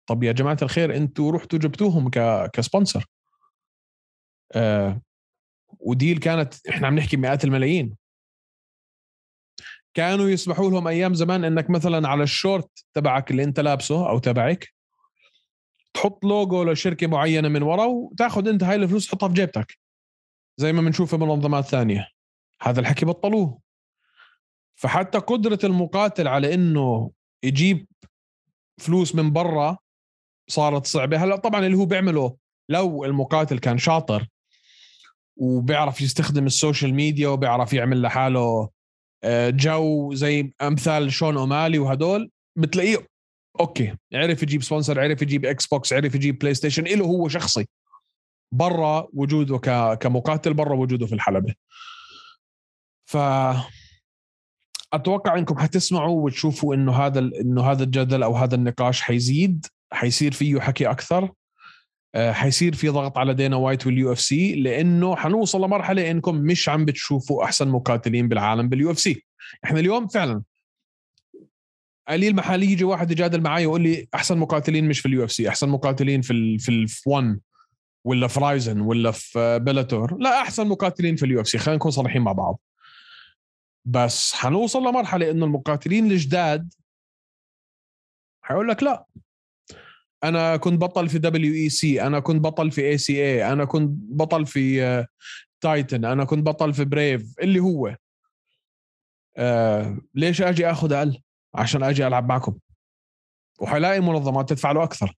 طب 0.10 0.24
يا 0.24 0.32
جماعة 0.32 0.58
الخير 0.62 0.96
أنتوا 0.96 1.32
رحتوا 1.32 1.60
جبتوهم 1.60 2.10
ك 2.10 2.50
ك 2.54 2.60
sponsor. 2.60 3.06
آه 4.56 5.02
وديل 5.80 6.20
كانت 6.20 6.68
إحنا 6.70 6.88
عم 6.88 6.96
نحكي 6.96 7.18
مئات 7.18 7.44
الملايين. 7.44 7.96
كانوا 9.94 10.30
يسمحوا 10.30 10.70
لهم 10.70 10.88
أيام 10.88 11.14
زمان 11.14 11.44
إنك 11.44 11.70
مثلا 11.70 12.08
على 12.08 12.24
الشورت 12.24 12.86
تبعك 12.94 13.32
اللي 13.32 13.44
أنت 13.44 13.60
لابسه 13.60 14.10
أو 14.10 14.20
تبعك 14.20 14.74
تحط 15.94 16.26
لوجو 16.26 16.64
لشركة 16.64 17.08
معينة 17.08 17.48
من 17.48 17.64
ورا 17.64 17.86
وتاخذ 17.86 18.48
أنت 18.48 18.64
هاي 18.64 18.76
الفلوس 18.76 19.08
تحطها 19.08 19.28
في 19.28 19.34
جيبتك 19.34 19.78
زي 20.58 20.74
ما 20.74 20.82
بنشوف 20.82 21.16
منظمات 21.16 21.66
ثانية 21.66 22.08
هذا 22.62 22.80
الحكي 22.80 23.06
بطلوه. 23.06 23.60
فحتى 24.76 25.18
قدرة 25.18 25.60
المقاتل 25.64 26.28
على 26.28 26.54
إنه 26.54 27.12
يجيب 27.44 27.88
فلوس 28.78 29.16
من 29.16 29.34
برا 29.34 29.78
صارت 30.48 30.86
صعبة. 30.86 31.24
هلأ 31.24 31.36
طبعا 31.36 31.66
اللي 31.66 31.78
هو 31.78 31.86
بيعمله 31.86 32.38
لو 32.70 33.06
المقاتل 33.06 33.60
كان 33.60 33.78
شاطر 33.78 34.28
وبيعرف 35.40 36.02
يستخدم 36.02 36.46
ال 36.46 36.53
social 36.53 36.94
media 36.94 37.28
وبيعرف 37.28 37.74
يعمل 37.74 38.02
لحاله 38.02 38.70
آه، 39.24 39.50
جو 39.50 40.14
زي 40.14 40.54
أمثال 40.62 41.12
شون 41.12 41.38
أومالي 41.38 41.80
وهدول 41.80 42.32
بتلاقيه 42.56 43.08
okay 43.60 43.96
عرف 44.14 44.44
يجيب 44.44 44.64
sponsor 44.64 45.00
عرف 45.00 45.22
يجيب 45.22 45.46
Xbox 45.46 45.94
عرف 45.94 46.16
يجيب 46.16 46.40
PlayStation 46.40 46.84
له 46.84 47.06
هو 47.06 47.28
شخصي. 47.28 47.68
برا 48.54 49.08
وجوده 49.14 49.58
كمقاتل 49.96 50.54
برا 50.54 50.76
وجوده 50.76 51.06
في 51.06 51.16
الحلبة. 51.16 51.54
ف 53.10 53.18
أتوقع 54.94 55.38
إنكم 55.38 55.58
حتسمعوا 55.58 56.26
وتشوفوا 56.26 56.76
إنه 56.76 56.94
هذا 56.94 57.20
إنه 57.20 57.72
هذا 57.72 57.84
الجدل 57.84 58.24
أو 58.24 58.36
هذا 58.36 58.56
النقاش 58.56 59.02
حيزيد 59.02 59.66
حيصير 59.94 60.32
فيه 60.32 60.60
حكي 60.60 60.88
أكثر. 60.92 61.32
حيصير 62.18 62.76
في 62.76 62.90
ضغط 62.90 63.18
على 63.18 63.34
دينا 63.34 63.56
وايت 63.56 63.86
وال 63.88 64.12
UFC 64.12 64.56
لأنه 64.56 65.16
حنوصل 65.16 65.62
لمرحلة 65.62 66.12
إنكم 66.12 66.36
مش 66.36 66.70
عم 66.70 66.86
بتشوفوا 66.86 67.44
أحسن 67.44 67.68
مقاتلين 67.68 68.28
بالعالم 68.28 68.70
بال 68.70 68.92
UFC. 68.92 69.26
إحنا 69.66 69.80
اليوم 69.80 70.08
فعلا 70.08 70.44
قليل 72.08 72.36
محل 72.36 72.64
يجي 72.64 72.84
واحد 72.84 73.12
يجادل 73.12 73.42
معي 73.42 73.66
ويقول 73.66 73.82
لي 73.82 74.08
أحسن 74.16 74.38
مقاتلين 74.38 74.88
مش 74.88 75.00
في 75.00 75.06
ال 75.08 75.24
UFC 75.24 75.50
أحسن 75.50 75.70
مقاتلين 75.70 76.22
في 76.22 76.34
ال 76.34 76.60
في 76.60 76.70
ال 76.70 76.88
1 77.06 77.40
ولا 78.04 78.28
في 78.28 78.40
Rizin 78.40 78.82
ولا 78.82 79.12
في 79.12 79.60
Bellator 79.60 80.18
لا 80.18 80.42
أحسن 80.42 80.68
مقاتلين 80.68 81.16
في 81.16 81.26
ال 81.26 81.42
UFC. 81.42 81.58
خلينا 81.58 81.76
نكون 81.76 81.92
صريحين 81.92 82.22
مع 82.22 82.32
بعض. 82.32 82.60
بس 83.86 84.34
حنوصل 84.34 84.80
لمرحلة 84.80 85.32
إنه 85.32 85.46
المقاتلين 85.46 86.12
الجداد 86.12 86.74
حيقول 88.42 88.68
لك 88.68 88.84
لا. 88.84 89.06
أنا 90.24 90.58
كنت 90.58 90.82
بطل 90.82 91.10
في 91.10 91.20
WEC 91.20 92.02
أنا 92.02 92.20
كنت 92.20 92.44
بطل 92.44 92.72
في 92.72 92.82
ACA 92.82 93.52
أنا 93.52 93.66
كنت 93.66 93.90
بطل 93.92 94.46
في 94.46 95.06
Titan 95.62 96.06
أنا 96.06 96.26
كنت 96.26 96.46
بطل 96.46 96.74
في 96.74 96.86
Brave 96.86 97.34
اللي 97.42 97.60
هو. 97.60 97.96
آه 99.38 99.98
ليش 100.16 100.42
أجي 100.42 100.72
آخذ 100.72 100.94
أقل 100.94 101.22
عشان 101.56 101.84
أجي 101.84 102.08
ألعب 102.08 102.30
معكم. 102.30 102.58
وحلاقي 103.60 104.00
منظمات 104.00 104.50
تدفع 104.50 104.72
له 104.72 104.84
أكثر. 104.84 105.16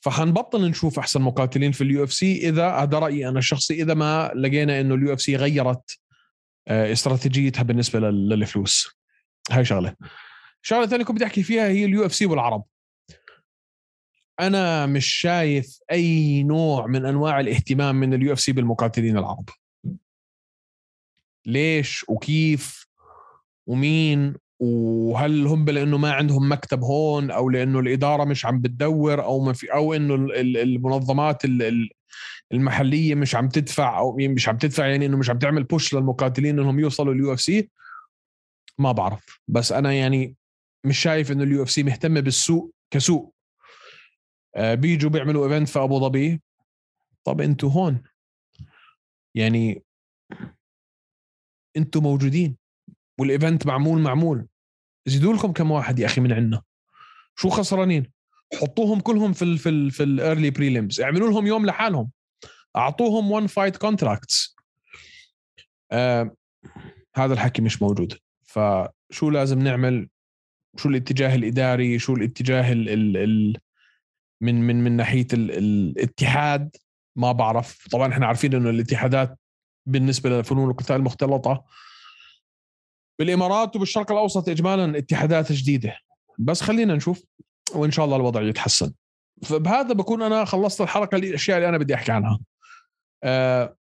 فحنبطل 0.00 0.70
نشوف 0.70 0.98
أحسن 0.98 1.22
مقاتلين 1.22 1.72
في 1.72 1.84
ال 1.84 2.04
UFC 2.04 2.48
إذا 2.48 2.68
هذا 2.68 2.98
رأيي 2.98 3.28
أنا 3.28 3.38
الشخصي 3.38 3.82
إذا 3.82 3.94
ما 3.94 4.32
لقينا 4.34 4.80
إنه 4.80 4.94
ال 4.94 5.12
UFC 5.12 5.36
غيرت 5.36 5.98
آه، 6.68 6.92
استراتيجيتها 6.92 7.62
بالنسبة 7.62 8.00
للفلوس. 8.00 8.88
هاي 9.50 9.64
شغلة. 9.64 9.96
شغلة 10.62 10.86
ثانية 10.86 11.04
كنت 11.04 11.16
بدي 11.16 11.24
أحكي 11.24 11.42
فيها 11.42 11.68
هي 11.68 11.84
ال 11.84 12.06
UFC 12.06 12.26
والعرب. 12.26 12.64
أنا 14.40 14.86
مش 14.86 15.06
شايف 15.06 15.78
أي 15.90 16.42
نوع 16.42 16.86
من 16.86 17.06
أنواع 17.06 17.40
الاهتمام 17.40 17.96
من 17.96 18.14
ال 18.14 18.32
UFC 18.32 18.52
بالمقاتلين 18.52 19.18
العرب. 19.18 19.48
ليش 21.46 22.04
وكيف 22.08 22.86
ومين 23.66 24.34
وهل 24.60 25.46
هم 25.46 25.64
لأنه 25.64 25.98
ما 25.98 26.12
عندهم 26.12 26.52
مكتب 26.52 26.82
هون 26.82 27.30
أو 27.30 27.50
لأنه 27.50 27.78
الإدارة 27.78 28.24
مش 28.24 28.46
عم 28.46 28.60
بتدور 28.60 29.24
أو 29.24 29.40
ما 29.40 29.52
في 29.52 29.72
أو 29.72 29.94
إنه 29.94 30.14
المنظمات 30.36 31.42
المحلية 32.52 33.14
مش 33.14 33.34
عم 33.34 33.48
تدفع 33.48 33.98
أو 33.98 34.16
مش 34.20 34.48
عم 34.48 34.58
تدفع 34.58 34.86
يعني 34.86 35.06
إنه 35.06 35.16
مش 35.16 35.30
عم 35.30 35.38
تعمل 35.38 35.64
push 35.64 35.94
للمقاتلين 35.94 36.58
إنهم 36.58 36.80
يوصلوا 36.80 37.14
ال 37.14 37.32
UFC 37.32 37.70
ما 38.78 38.92
بعرف. 38.92 39.40
بس 39.48 39.72
أنا 39.72 39.92
يعني 39.92 40.34
مش 40.84 40.98
شايف 40.98 41.32
إنه 41.32 41.42
ال 41.42 41.62
UFC 41.62 41.82
مهتمة 41.82 42.20
بالسوق 42.20 42.74
كسوق. 42.90 43.34
بيجوا 44.58 45.10
بيعملوا 45.10 45.44
event 45.46 45.68
في 45.68 45.78
أبو 45.78 46.00
ظبي. 46.00 46.40
طب 47.24 47.40
أنتوا 47.40 47.70
هون. 47.70 48.02
يعني 49.34 49.82
أنتوا 51.76 52.02
موجودين. 52.02 52.56
وال 53.18 53.32
event 53.32 53.66
معمول 53.66 54.00
معمول. 54.00 54.46
زيدوا 55.06 55.34
لكم 55.34 55.52
كم 55.52 55.70
واحد 55.70 55.98
يا 55.98 56.06
أخي 56.06 56.20
من 56.20 56.32
عندنا 56.32 56.62
شو 57.36 57.48
خسرانين؟ 57.48 58.12
حطوهم 58.60 59.00
كلهم 59.00 59.32
في 59.32 59.42
ال 59.42 59.58
في 59.58 59.68
ال 59.68 59.90
في 59.90 60.02
ال 60.02 60.10
early 60.10 60.50
prelims 60.50 61.00
اعملوا 61.00 61.30
لهم 61.30 61.46
يوم 61.46 61.66
لحالهم. 61.66 62.10
أعطوهم 62.76 63.30
one 63.30 63.46
fight 63.46 63.76
contracts 63.76 64.56
هذا 67.14 67.32
الحكي 67.32 67.62
مش 67.62 67.82
موجود. 67.82 68.18
فشو 68.42 69.30
لازم 69.30 69.58
نعمل؟ 69.58 70.08
شو 70.76 70.88
الاتجاه 70.88 71.34
الإداري؟ 71.34 71.98
شو 71.98 72.14
الاتجاه 72.14 72.72
ال 72.72 72.88
ال 72.88 73.16
ال 73.16 73.56
من 74.40 74.60
من 74.60 74.84
من 74.84 74.96
ناحية 74.96 75.26
ال 75.32 75.58
الاتحاد 75.58 76.76
ما 77.16 77.32
بعرف. 77.32 77.88
طبعا 77.90 78.12
إحنا 78.12 78.26
عارفين 78.26 78.54
إنه 78.54 78.70
الاتحادات 78.70 79.38
بالنسبة 79.86 80.30
للفنون 80.30 80.70
القتال 80.70 80.96
المختلطه 80.96 81.64
بالإمارات 83.18 83.76
وبالشرق 83.76 84.12
الأوسط 84.12 84.48
اجمالا 84.48 84.98
اتحادات 84.98 85.52
جديدة. 85.52 85.96
بس 86.38 86.60
خلينا 86.60 86.94
نشوف 86.94 87.24
وإن 87.74 87.90
شاء 87.90 88.04
الله 88.04 88.16
الوضع 88.16 88.42
يتحسن. 88.42 88.92
فبهذا 89.42 89.92
بكون 89.92 90.22
أنا 90.22 90.44
خلصت 90.44 90.80
الحلقة 90.80 91.16
الأشياء 91.16 91.56
اللي 91.56 91.68
أنا 91.68 91.78
بدي 91.78 91.94
أحكي 91.94 92.12
عنها. 92.12 92.40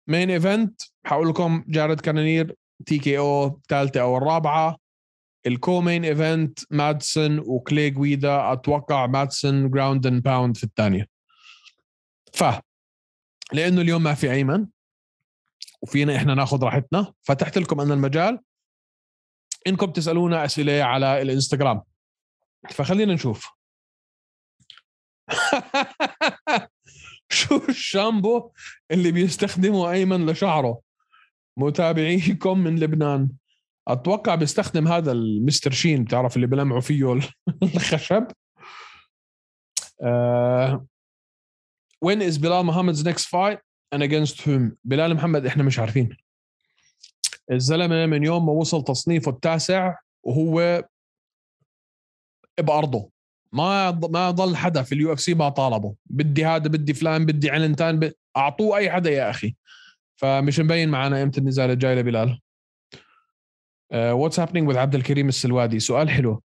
main 0.09 0.31
event 0.31 0.83
حقول 1.07 1.29
لكم 1.29 1.64
جارد 1.68 2.00
كانونير 2.00 2.57
TKO 2.87 3.47
الثالثه 3.46 4.00
أو 4.00 4.16
الرابعة. 4.16 4.76
ال 5.47 5.54
co-main 5.54 6.05
event 6.05 6.59
مادسون 6.70 7.38
وكلي 7.38 7.90
جويدا 7.90 8.53
أتوقع 8.53 9.07
مادسون 9.07 9.70
ground 9.71 10.07
and 10.07 10.23
pound 10.23 10.57
في 10.57 10.64
الثانية 10.64 11.07
ف 12.33 12.44
لأنه 13.53 13.81
اليوم 13.81 14.03
ما 14.03 14.14
في 14.14 14.33
أيمن 14.33 14.66
وفينا 15.83 16.16
إحنا 16.16 16.35
ناخذ 16.35 16.64
راحتنا 16.64 17.12
فتحت 17.22 17.59
لكم 17.59 17.81
أنا 17.81 17.94
المجال. 17.94 18.40
إنكم 19.66 19.87
تسألونا 19.87 20.44
أسئلة 20.44 20.83
على 20.83 21.22
الإنستغرام. 21.22 21.83
فخلينا 22.70 23.14
نشوف. 23.14 23.48
شو 27.31 27.57
الشامبو 27.68 28.53
اللي 28.90 29.12
بيستخدمه 29.12 29.90
أيمن 29.90 30.31
لشعره؟ 30.31 30.81
متابعيكم 31.57 32.59
من 32.59 32.79
لبنان. 32.79 33.31
أتوقع 33.92 34.35
بيستخدم 34.35 34.88
هذا 34.88 35.12
المستر 35.12 35.70
شين 35.70 36.05
بتعرف 36.05 36.37
اللي 36.37 36.46
بلمعوا 36.46 36.81
فيه 36.81 37.12
الخشب. 37.62 38.26
when 42.05 42.20
is 42.20 42.38
بلال 42.38 42.66
محمد's 42.66 43.05
next 43.05 43.24
fight 43.26 43.59
and 43.94 44.03
against 44.03 44.40
whom 44.40 44.72
بلال 44.85 45.14
محمد 45.14 45.46
إحنا 45.46 45.62
مش 45.62 45.79
عارفين. 45.79 46.16
الزلمة 47.53 48.07
من 48.07 48.24
يوم 48.24 48.46
ما 48.46 48.53
وصل 48.53 48.85
تصنيفه 48.85 49.31
التاسع 49.31 49.96
وهو 50.22 50.85
بأرضه. 52.61 53.11
ما 53.53 53.90
ما 53.90 54.31
ضل 54.31 54.57
حدا 54.57 54.83
في 54.83 54.94
ال 54.95 55.12
UFC 55.12 55.35
ما 55.35 55.48
طالبه. 55.48 55.94
بدي 56.07 56.44
هذا 56.44 56.68
بدي 56.68 56.94
فلان 56.94 57.26
بدي 57.26 57.50
علنتان 57.50 58.12
أعطوه 58.37 58.76
أي 58.76 58.90
حدا 58.90 59.11
يا 59.11 59.31
أخي. 59.31 59.57
فمش 60.16 60.61
مبين 60.61 60.88
معنا 60.88 61.22
إمتى 61.22 61.40
النزال 61.40 61.70
الجاي 61.70 61.94
لبلال. 61.94 62.40
what's 63.93 64.40
happening 64.40 64.69
with 64.69 64.77
عبد 64.76 64.94
الكريم 64.94 65.29
السلوادي؟ 65.29 65.79
سؤال 65.81 66.11
حلو. 66.11 66.42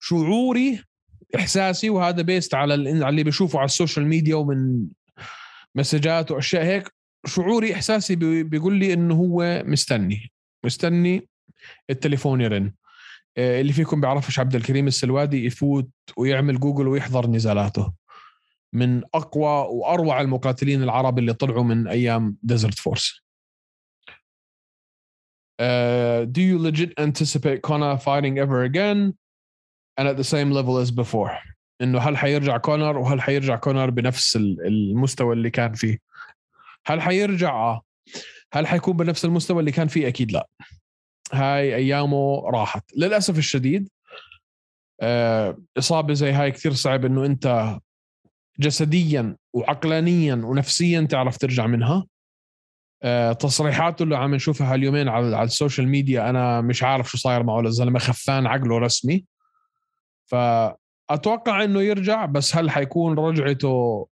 شعوري 0.00 0.82
إحساسي 1.36 1.90
وهذا 1.90 2.22
based 2.22 2.54
على 2.54 2.74
اللي 2.74 3.24
بشوفه 3.24 3.58
على 3.58 3.66
ال 3.66 3.72
social 3.72 4.06
media 4.06 4.34
ومن 4.34 4.86
مسجات 5.74 6.30
وأشياء 6.30 6.64
هيك. 6.64 6.94
شعوري 7.26 7.74
إحساسي 7.74 8.16
بيقول 8.42 8.74
لي 8.74 8.92
إنه 8.92 9.14
هو 9.14 9.62
مستني 9.66 10.32
مستني 10.64 11.28
التليفون 11.90 12.40
يرن. 12.40 12.72
آه، 13.36 13.60
اللي 13.60 13.72
فيكم 13.72 14.00
بيعرفش 14.00 14.38
عبد 14.38 14.54
الكريم 14.54 14.86
السلوادي؟ 14.86 15.46
يفوت 15.46 15.90
ويعمل 16.16 16.60
جوجل 16.60 16.88
ويحضر 16.88 17.26
نزالاته. 17.26 17.92
من 18.72 19.02
أقوى 19.14 19.66
وأروع 19.70 20.20
المقاتلين 20.20 20.82
العرب 20.82 21.18
اللي 21.18 21.32
طلعوا 21.32 21.64
من 21.64 21.88
أيام 21.88 22.36
Desert 22.42 22.78
Force 22.78 23.22
Uh, 25.60 26.24
do 26.24 26.40
you 26.40 26.58
legit 26.58 26.90
anticipate 26.98 27.60
Conor 27.60 27.98
fighting 27.98 28.38
ever 28.38 28.62
again? 28.64 29.14
And 29.98 30.08
at 30.08 30.16
the 30.16 30.24
same 30.24 30.50
level 30.50 30.78
as 30.78 30.90
before. 30.90 31.38
إنه 31.82 31.98
هل 31.98 32.16
حيرجع 32.16 32.56
كونر 32.56 32.98
وهل 32.98 33.20
حيرجع 33.20 33.56
كونر 33.56 33.90
بنفس 33.90 34.36
المستوى 34.36 35.32
اللي 35.32 35.50
كان 35.50 35.72
فيه؟ 35.72 35.98
هل 36.86 37.00
حيرجع؟ 37.00 37.80
هل 38.52 38.66
حيكون 38.66 38.96
بنفس 38.96 39.24
المستوى 39.24 39.60
اللي 39.60 39.72
كان 39.72 39.88
فيه؟ 39.88 40.08
أكيد 40.08 40.32
لا. 40.32 40.48
هاي 41.32 41.74
أيامه 41.74 42.42
راحت. 42.50 42.84
للأسف 42.96 43.38
الشديد 43.38 43.88
آه، 45.00 45.58
إصابة 45.78 46.14
زي 46.14 46.32
هاي 46.32 46.50
كثير 46.50 46.72
صعب 46.72 47.04
إنه 47.04 47.26
أنت 47.26 47.78
جسديا 48.58 49.36
وعقلانيا 49.52 50.34
ونفسيا 50.34 51.00
تعرف 51.00 51.38
ترجع 51.38 51.66
منها. 51.66 52.06
تصريحاته 53.40 54.02
اللي 54.02 54.16
عم 54.16 54.34
نشوفها 54.34 54.72
هاليومين 54.74 55.08
على 55.08 55.36
على 55.36 55.46
ال 55.46 55.52
social 55.52 55.88
media 55.88 56.30
أنا 56.30 56.60
مش 56.60 56.82
عارف 56.82 57.10
شو 57.10 57.18
صاير 57.18 57.42
معه 57.42 57.60
للزلمه 57.60 57.98
خفان 57.98 58.46
عقله 58.46 58.78
رسمي. 58.78 59.24
فاتوقع 60.26 61.64
إنه 61.64 61.82
يرجع 61.82 62.26
بس 62.26 62.56
هل 62.56 62.70
حيكون 62.70 63.18
رجعته 63.18 64.08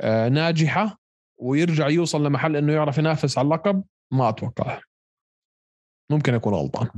آه، 0.00 0.28
ناجحة 0.28 0.98
ويرجع 1.38 1.88
يوصل 1.88 2.26
لمحل 2.26 2.56
إنه 2.56 2.72
يعرف 2.72 2.98
ينافس 2.98 3.38
على 3.38 3.44
اللقب؟ 3.44 3.84
ما 4.10 4.28
أتوقع. 4.28 4.80
ممكن 6.10 6.34
اكون 6.34 6.54
غلطان. 6.54 6.88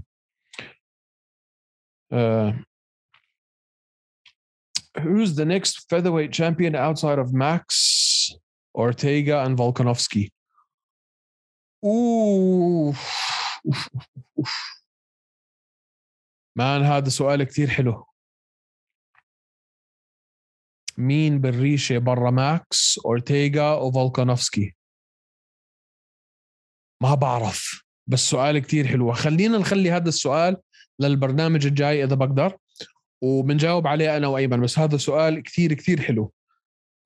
uh, 2.15 2.53
who's 4.99 5.35
the 5.35 5.45
next 5.45 5.89
featherweight 5.91 6.33
champion 6.33 6.75
outside 6.75 7.19
of 7.19 7.33
Max 7.33 8.33
Ortega 8.75 9.43
and 9.45 9.57
Volkanovski? 9.57 10.31
اوه 11.85 12.95
مان 16.57 16.83
هذا 16.83 17.09
سؤال 17.09 17.45
كثير 17.45 17.69
حلو. 17.69 18.07
مين 20.99 21.41
بالريشة 21.41 21.99
برا 21.99 22.31
ماكس 22.31 22.99
أورتيغا 23.07 23.75
وفولكانوفسكي؟ 23.75 24.75
ما 27.03 27.15
بعرف 27.15 27.85
بس 28.07 28.21
سؤال 28.21 28.59
كتير 28.59 28.87
حلو. 28.87 29.13
خلينا 29.13 29.59
نخلي 29.59 29.91
هذا 29.91 30.09
السؤال 30.09 30.57
للبرنامج 30.99 31.67
الجاي 31.67 32.05
إذا 32.05 32.15
بقدر 32.15 32.59
وبنجاوب 33.23 33.87
عليه 33.87 34.17
أنا 34.17 34.27
وأيمن 34.27 34.61
بس 34.61 34.79
هذا 34.79 34.97
سؤال 34.97 35.43
كثير 35.43 35.75
كثير 35.75 36.01
حلو. 36.03 36.33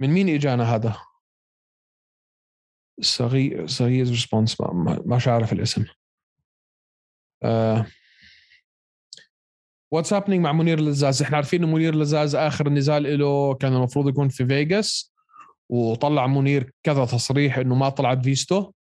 من 0.00 0.10
مين 0.10 0.28
إجانا 0.28 0.74
هذا؟ 0.74 1.00
صغير 3.00 3.66
صغير 3.66 4.06
ريسبونس 4.08 4.56
مش 5.06 5.28
عارف 5.28 5.52
الاسم. 5.52 5.84
what's 9.92 10.10
uh, 10.10 10.16
happening 10.16 10.44
مع 10.44 10.52
منير 10.52 10.80
لزاز؟ 10.80 11.22
إحنا 11.22 11.36
عارفين 11.36 11.64
انه 11.64 11.74
منير 11.74 11.94
لزاز 11.94 12.34
آخر 12.34 12.68
نزال 12.68 13.18
له 13.18 13.54
كان 13.54 13.76
المفروض 13.76 14.08
يكون 14.08 14.28
في 14.28 14.46
فيغاس 14.46 15.14
وطلع 15.68 16.26
منير 16.26 16.72
كذا 16.82 17.04
تصريح 17.04 17.58
إنه 17.58 17.74
ما 17.74 17.88
طلعت 17.88 18.24
فيزته. 18.24 18.72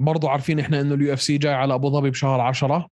برضو 0.00 0.28
عارفين 0.28 0.60
إحنا 0.60 0.80
إنه 0.80 0.94
ال 0.94 1.12
UFC 1.12 1.38
جاي 1.38 1.54
على 1.54 1.74
أبو 1.74 1.90
ظبي 1.90 2.10
بشهر 2.10 2.40
10 2.40 2.88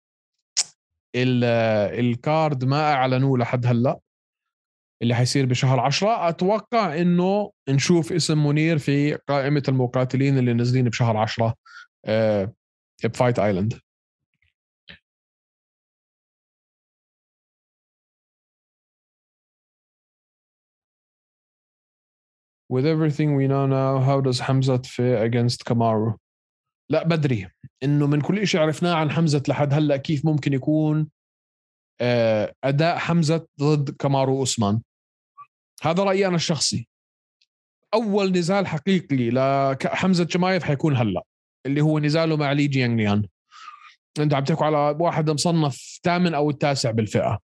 ال 1.16 1.46
card 1.46 2.66
ما 2.66 2.94
أعلنوه 2.94 3.38
لحد 3.38 3.66
هلأ. 3.66 4.00
اللي 5.02 5.16
حيصير 5.16 5.46
بشهر 5.46 5.80
10 5.80 6.30
أتوقع 6.30 7.02
إنه 7.02 7.52
نشوف 7.70 8.14
اسم 8.14 8.48
منير 8.48 8.78
في 8.78 9.14
قائمة 9.16 9.64
المقاتلين 9.68 10.38
اللي 10.38 10.54
نازلين 10.54 10.90
بشهر 10.90 11.18
10 11.18 11.56
آه، 12.06 12.54
بفايت 13.04 13.40
آيلاند. 13.40 13.80
With 22.74 22.86
everything 22.86 23.36
we 23.36 23.48
know 23.48 23.68
now, 23.68 24.00
how 24.00 24.20
does 24.22 24.40
Hamza 24.40 24.80
fare 24.84 25.24
against 25.24 25.66
Kamaru? 25.66 26.18
لا 26.90 27.04
بدري. 27.08 27.48
إنه 27.84 28.08
من 28.08 28.22
كل 28.22 28.48
شيء 28.48 28.62
عرفناه 28.62 28.94
عن 28.94 29.12
حمزة 29.12 29.44
لحد 29.48 29.74
هلأ 29.74 29.98
كيف 29.98 30.26
ممكن 30.26 30.54
يكون 30.54 31.08
أداء 32.64 32.98
حمزة 32.98 33.48
ضد 33.60 33.90
كامارو 33.90 34.40
أوسمان. 34.40 34.82
هذا 35.82 36.04
رأيي 36.04 36.28
أنا 36.28 36.36
الشخصي. 36.36 36.88
أول 37.94 38.32
نزال 38.32 38.68
حقيقي 38.68 39.30
لحمزه 39.30 40.28
شمايف 40.30 40.64
حيكون 40.64 40.98
هلأ 40.98 41.24
اللي 41.66 41.82
هو 41.82 42.00
نزاله 42.00 42.36
مع 42.38 42.52
لي 42.52 42.68
جيانغليان 42.68 43.28
انت 44.20 44.34
عم 44.34 44.44
تحكوا 44.44 44.66
على 44.66 44.98
واحد 45.00 45.30
مصنف 45.30 46.00
ثامن 46.04 46.34
أو 46.34 46.50
التاسع 46.50 46.92
بالفئة. 46.92 47.40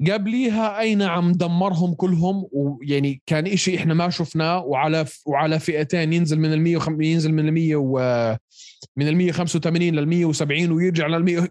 قبليها 0.00 0.78
اي 0.78 0.94
نعم 0.94 1.32
دمرهم 1.32 1.94
كلهم 1.94 2.48
ويعني 2.52 3.22
كان 3.26 3.46
إشي 3.46 3.76
إحنا 3.76 3.94
ما 3.94 4.10
شفناه 4.10 4.64
وعلى 4.64 5.04
وعلى 5.26 5.60
فئتين 5.60 6.12
ينزل 6.12 6.38
من 6.38 6.52
ال 6.52 6.60
100 6.60 6.78
ينزل 7.00 7.32
من 7.32 7.48
ال 7.48 7.52
100 7.54 7.76
و 7.76 7.98
من 8.96 9.08
ال 9.08 9.16
185 9.16 9.82
لل 9.82 10.08
170 10.08 10.70
ويرجع 10.70 11.06
لل 11.06 11.24
100 11.24 11.48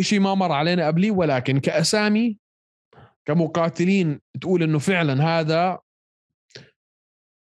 شيء 0.00 0.20
ما 0.20 0.34
مر 0.34 0.52
علينا 0.52 0.86
قبلي 0.86 1.10
ولكن 1.10 1.60
كأسامي 1.60 2.38
كمقاتلين 3.26 4.20
تقول 4.40 4.62
إنه 4.62 4.78
فعلا 4.78 5.24
هذا 5.24 5.78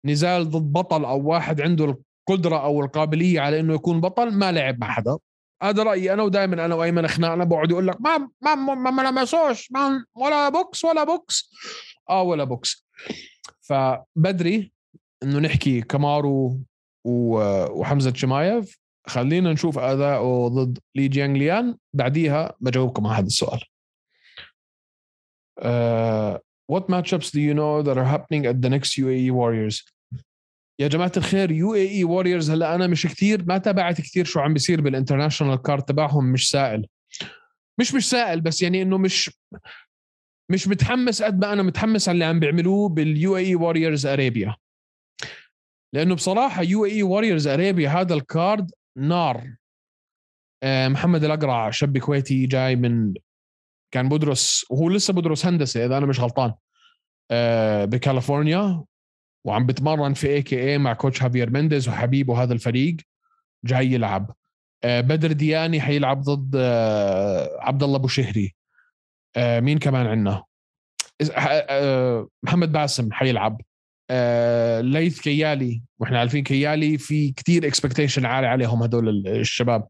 نزال 0.05 0.49
ضد 0.49 0.73
بطل 0.73 1.05
أو 1.05 1.29
واحد 1.29 1.61
عنده 1.61 1.97
القدرة 2.29 2.63
أو 2.63 2.81
القابلية 2.81 3.41
على 3.41 3.59
إنه 3.59 3.73
يكون 3.73 4.01
بطل 4.01 4.33
ما 4.33 4.51
لعب 4.51 4.79
مع 4.79 4.91
حدا. 4.91 5.17
هذا 5.61 5.83
رأيي 5.83 6.13
أنا 6.13 6.23
ودائما 6.23 6.65
أنا 6.65 6.75
وأيمن 6.75 7.07
خناقنا 7.07 7.43
بقعد 7.43 7.71
يقول 7.71 7.87
لك 7.87 8.01
ما 8.01 8.29
ما 8.41 8.55
ما, 8.55 8.91
ما 8.91 9.01
لمسوش 9.01 9.71
ما 9.71 10.05
ولا 10.15 10.49
بوكس 10.49 10.85
ولا 10.85 11.03
بوكس. 11.03 11.51
آه 12.09 12.21
ولا 12.21 12.43
بوكس. 12.43 12.85
فبدري 13.61 14.71
إنه 15.23 15.39
نحكي 15.39 15.81
كمارو 15.81 16.59
وحمزة 17.05 18.13
شمايف. 18.13 18.79
خلينا 19.07 19.53
نشوف 19.53 19.77
اداؤه 19.77 20.47
ضد 20.47 20.79
لي 20.95 21.07
جيانغ 21.07 21.37
ليان. 21.37 21.77
بعديها 21.93 22.53
بجاوبكم 22.59 23.07
على 23.07 23.17
هذا 23.17 23.27
السؤال. 23.27 23.59
Uh, 25.61 26.37
what 26.67 26.89
matchups 26.89 27.31
do 27.31 27.39
you 27.39 27.53
know 27.53 27.81
that 27.81 27.97
are 27.97 28.09
happening 28.15 28.45
at 28.45 28.61
the 28.61 28.69
next 28.69 28.97
UAE 28.97 29.31
Warriors? 29.31 29.95
يا 30.79 30.87
جماعة 30.87 31.11
الخير 31.17 31.51
UAE 31.51 31.75
Warriors 31.75 32.51
هلا 32.51 32.75
أنا 32.75 32.87
مش 32.87 33.07
كثير 33.07 33.45
ما 33.45 33.57
تابعت 33.57 34.01
كثير 34.01 34.25
شو 34.25 34.39
عم 34.39 34.53
بيصير 34.53 34.81
بال 34.81 34.92
international 34.92 35.61
card 35.61 35.83
تبعهم 35.83 36.31
مش 36.31 36.49
سائل. 36.49 36.87
مش 37.79 37.93
مش 37.93 38.09
سائل 38.09 38.41
بس 38.41 38.61
يعني 38.61 38.81
إنه 38.81 38.97
مش 38.97 39.31
مش 40.51 40.67
متحمس 40.67 41.21
قد 41.23 41.45
ما 41.45 41.53
أنا 41.53 41.63
متحمس 41.63 42.09
على 42.09 42.13
اللي 42.13 42.25
عم 42.25 42.39
بيعملوه 42.39 42.89
بال 42.89 43.37
UAE 43.37 43.55
Warriors 43.55 44.05
Arabia 44.05 44.55
لأنه 45.93 46.15
بصراحة 46.15 46.63
UAE 46.63 46.85
Warriors 46.85 47.47
Arabia 47.47 47.89
هذا 47.89 48.13
ال 48.13 48.25
card 48.25 48.71
نار. 48.97 49.55
آه، 50.63 50.87
محمد 50.87 51.23
الأقرع 51.23 51.71
شاب 51.71 51.97
كويتي 51.97 52.45
جاي 52.45 52.75
من 52.75 53.13
كان 53.91 54.09
بدرس 54.09 54.65
وهو 54.69 54.89
لسه 54.89 55.13
بدرس 55.13 55.45
هندسة 55.45 55.85
إذا 55.85 55.97
أنا 55.97 56.05
مش 56.05 56.19
غلطان. 56.19 56.53
آه، 57.31 57.85
بكاليفورنيا 57.85 58.83
وعم 59.45 59.65
بتمرن 59.65 60.13
في 60.13 60.27
AKA 60.27 60.77
مع 60.77 60.93
coach 60.93 61.23
هافير 61.23 61.49
مينديز 61.49 61.89
وحبيبه 61.89 62.43
هذا 62.43 62.53
الفريق 62.53 62.97
جاي 63.65 63.91
يلعب. 63.91 64.35
آه، 64.83 65.01
بدر 65.01 65.31
دياني 65.31 65.81
حيلعب 65.81 66.21
ضد 66.21 66.55
عبد 67.59 67.83
الله 67.83 67.95
أبو 67.95 68.07
شهري. 68.07 68.55
مين 69.37 69.79
كمان 69.79 70.07
عندنا؟ 70.07 70.43
محمد 72.43 72.71
باسم 72.71 73.11
حيلعب. 73.11 73.61
ليث 74.81 75.21
كيالي 75.21 75.81
وإحنا 75.99 76.19
عارفين 76.19 76.43
كيالي 76.43 76.97
في 76.97 77.31
كتير 77.31 77.67
expectation 77.67 78.25
عالي 78.25 78.47
عليهم 78.47 78.83
هدول 78.83 79.27
الشباب. 79.27 79.87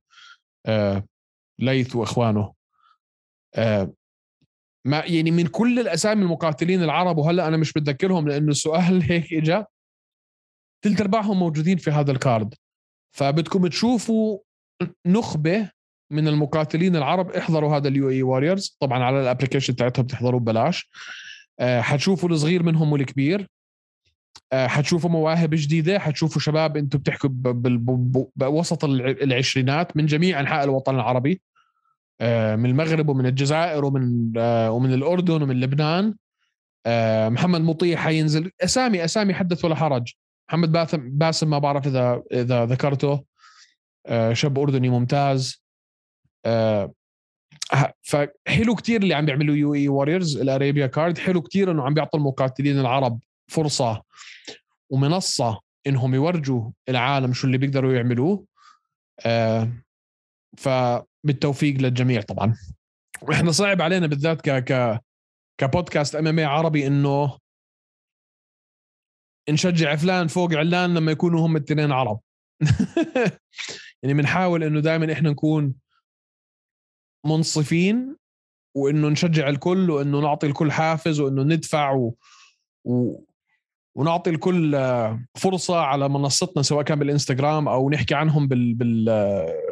ليث 1.60 1.96
وإخوانه. 1.96 2.54
ما 4.86 5.04
يعني 5.06 5.32
من 5.32 5.48
كل 5.48 5.80
الأسامي 5.80 6.24
المقاتلين 6.24 6.84
العرب 6.84 7.18
وهلأ 7.18 7.48
أنا 7.48 7.58
مش 7.58 7.74
بتذكرهم 7.74 8.28
لأنه 8.28 8.52
السؤال 8.52 9.04
هيك 9.12 9.34
اجى 9.34 9.64
ثلث 10.84 11.02
أرباعهم 11.02 11.40
موجودين 11.40 11.78
في 11.78 11.92
هذا 11.92 12.12
ال 12.12 12.19
card. 12.19 12.54
فبدكم 13.16 13.68
تشوفوا 13.68 14.40
نخبة 15.08 15.70
من 16.12 16.28
المقاتلين 16.28 16.96
العرب. 16.96 17.32
احضروا 17.32 17.78
هذا 17.78 17.88
ال 17.88 18.10
UAE 18.10 18.24
Warriors 18.24 18.78
طبعا 18.80 19.04
على 19.04 19.22
ال 19.22 19.26
application 19.26 19.76
تاعتهم 19.76 20.06
بتحضروا 20.06 20.40
ببلاش. 20.40 20.90
حتشوفوا 21.62 22.30
الصغير 22.30 22.64
منهم 22.64 22.92
والكبير. 22.92 23.48
حتشوفوا 24.54 25.10
مواهب 25.10 25.50
جديدة 25.54 26.00
حتشوفوا 26.00 26.42
شباب 26.42 26.78
أنتم 26.78 27.00
بتحكوا 27.00 27.30
بوسط 28.36 28.86
العشرينات 28.86 29.98
من 29.98 30.06
جميع 30.06 30.40
أنحاء 30.40 30.64
الوطن 30.64 30.96
العربي 30.96 31.42
آه، 32.22 32.56
من 32.56 32.70
المغرب 32.70 33.10
ومن 33.10 33.26
الجزائر 33.26 33.86
ومن 33.86 34.34
آه، 34.38 34.72
ومن 34.72 34.94
الأردن 34.94 35.42
ومن 35.42 35.60
لبنان. 35.60 36.16
آه، 36.86 37.30
محمد 37.30 37.62
مطيع 37.62 37.98
حينزل. 37.98 38.52
أسامي 38.62 39.06
أسامي 39.06 39.34
حدث 39.34 39.66
ولا 39.66 39.76
حرج. 39.76 40.14
محمد 40.50 40.72
باسم 40.72 41.10
باسم 41.18 41.50
ما 41.50 41.60
بعرف 41.60 41.88
إذا 41.88 42.24
إذا 42.32 42.66
ذكرته. 42.66 43.24
شاب 44.34 44.60
أردني 44.60 44.90
ممتاز. 44.90 45.66
فحلو 48.02 48.76
كتير 48.76 49.02
اللي 49.02 49.14
عم 49.14 49.26
بيعملوا 49.26 49.56
UAE 49.56 49.74
Warriors 49.74 49.88
ال 49.88 50.38
Arabia 50.38 50.88
card 50.88 51.18
حلو 51.18 51.42
كتير 51.42 51.72
إنه 51.72 51.84
عم 51.84 51.94
بيعطوا 51.94 52.20
المقاتلين 52.20 52.80
العرب 52.80 53.20
فرصة 53.48 54.04
ومنصة 54.90 55.60
إنهم 55.88 56.16
يورجوا 56.16 56.72
العالم 56.90 57.34
شو 57.34 57.48
اللي 57.48 57.58
بيقدروا 57.58 57.94
يعملوه. 57.94 58.46
آه 59.26 59.72
فبالتوفيق 60.58 61.76
للجميع 61.76 62.22
طبعا. 62.22 62.58
وإحنا 63.22 63.52
صعب 63.52 63.82
علينا 63.82 64.08
بالذات 64.08 64.50
ك 64.50 64.50
ك 64.50 65.02
كبودكاست 65.58 66.16
إم 66.16 66.28
إم 66.28 66.40
عربي 66.40 66.88
إنه 66.88 67.38
نشجع 69.50 69.96
فلان 69.96 70.28
فوق 70.28 70.54
علان 70.54 70.94
لما 70.94 71.12
يكونوا 71.12 71.48
هم 71.48 71.58
الاثنين 71.58 71.92
عرب. 71.92 72.20
يعني 74.04 74.14
بنحاول 74.14 74.64
إنه 74.64 74.80
دائما 74.80 75.14
إحنا 75.14 75.30
نكون 75.30 75.76
منصفين 77.26 78.16
وإنه 78.76 79.10
نشجع 79.10 79.50
الكل 79.50 79.90
وإنه 79.90 80.20
نعطي 80.22 80.48
الكل 80.48 80.72
حافز 80.72 81.20
وإنه 81.20 81.44
ندفع 81.44 81.92
و... 81.92 82.16
و... 82.86 83.24
ونعطي 83.96 84.30
الكل 84.30 84.78
فرصة 85.36 85.80
على 85.80 86.10
منصتنا 86.10 86.64
سواء 86.64 86.84
كان 86.84 87.00
بالإنستغرام 87.00 87.68
أو 87.68 87.90
نحكي 87.90 88.16
عنهم 88.16 88.48
بال... 88.48 88.74
بال... 88.74 89.06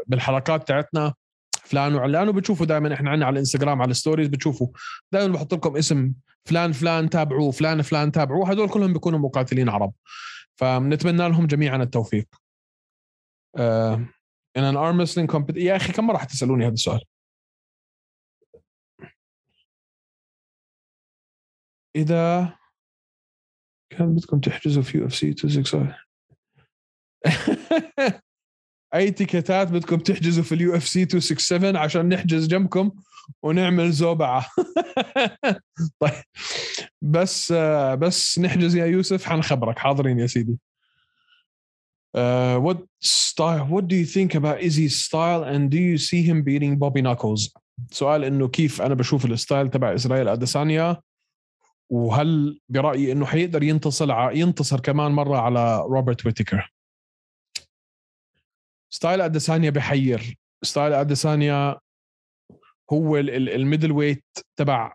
بالحلقات 0.07 0.67
تاعتنا. 0.67 1.13
فلان 1.51 1.95
وعلان 1.95 2.29
وبتشوفوا 2.29 2.65
دائما 2.65 2.93
إحنا 2.93 3.09
عندنا 3.09 3.25
على 3.25 3.33
الإنستغرام 3.33 3.81
على 3.81 3.91
الستوريز 3.91 4.27
بتشوفوا. 4.27 4.67
دائما 5.11 5.33
بحط 5.33 5.53
لكم 5.53 5.77
اسم 5.77 6.13
فلان 6.45 6.71
فلان 6.71 7.09
تابعوه 7.09 7.51
فلان 7.51 7.81
فلان 7.81 8.11
تابعوه. 8.11 8.49
هدول 8.49 8.69
كلهم 8.69 8.93
بيكونوا 8.93 9.19
مقاتلين 9.19 9.69
عرب. 9.69 9.93
فبنتمنى 10.55 11.29
لهم 11.29 11.47
جميعا 11.47 11.83
التوفيق. 11.83 12.27
arm 14.57 14.97
wrestling 14.99 15.27
competition 15.27 15.57
يا 15.57 15.75
أخي 15.75 15.93
كم 15.93 16.07
مرة 16.07 16.17
حتسألوني 16.17 16.65
هذا 16.65 16.73
السؤال؟ 16.73 17.01
إذا 21.95 22.55
كان 23.93 24.15
بدكم 24.15 24.39
تحجزوا 24.39 24.83
في 24.83 25.05
UFC 25.05 25.27
265 25.27 25.93
أي 28.95 29.11
تيكتات 29.11 29.67
بدكم 29.71 29.97
تحجزوا 29.97 30.43
في 30.43 30.55
ال 30.55 30.75
UFC 30.75 30.99
267 30.99 31.75
عشان 31.75 32.09
نحجز 32.09 32.47
جنبكم 32.47 32.91
ونعمل 33.43 33.91
زوبعة 33.91 34.47
طيب 36.01 36.23
بس 37.01 37.51
بس 37.97 38.39
نحجز 38.39 38.75
يا 38.75 38.85
يوسف 38.85 39.25
حنخبرك 39.25 39.79
حاضرين 39.79 40.19
يا 40.19 40.27
سيدي 40.27 40.57
Uh, 42.15 42.59
what 42.59 42.77
style? 43.01 43.65
What 43.65 43.87
do 43.87 43.95
you 43.95 44.05
think 44.05 44.35
about 44.35 44.61
Izzy's 44.61 44.95
style, 45.03 45.43
and 45.43 45.71
do 45.71 45.79
you 45.79 45.97
see 45.97 46.21
him 46.21 46.43
beating 46.43 46.77
Bobby 46.77 47.01
Knuckles? 47.01 47.49
سؤال 47.91 48.23
إنه 48.23 48.47
كيف 48.47 48.81
أنا 48.81 48.93
بشوف 48.93 49.25
ال 49.25 49.32
style 49.32 49.69
تبع 49.69 49.95
إسرائيل 49.95 50.27
اديسانيا 50.27 51.01
وهل 51.89 52.59
برأيي 52.69 53.11
إنه 53.11 53.25
حيقدر 53.25 53.63
ينتصر 53.63 54.31
ينتصر 54.31 54.79
كمان 54.79 55.11
مرة 55.11 55.37
على 55.37 55.81
روبرت 55.81 56.25
ويتيكر 56.25 56.73
style 58.93 59.21
اديسانيا 59.21 59.69
بحير. 59.69 60.37
style 60.63 60.93
اديسانيا 60.93 61.79
هو 62.93 63.17
ال 63.17 63.91
middleweight 63.91 64.25
تبع. 64.55 64.93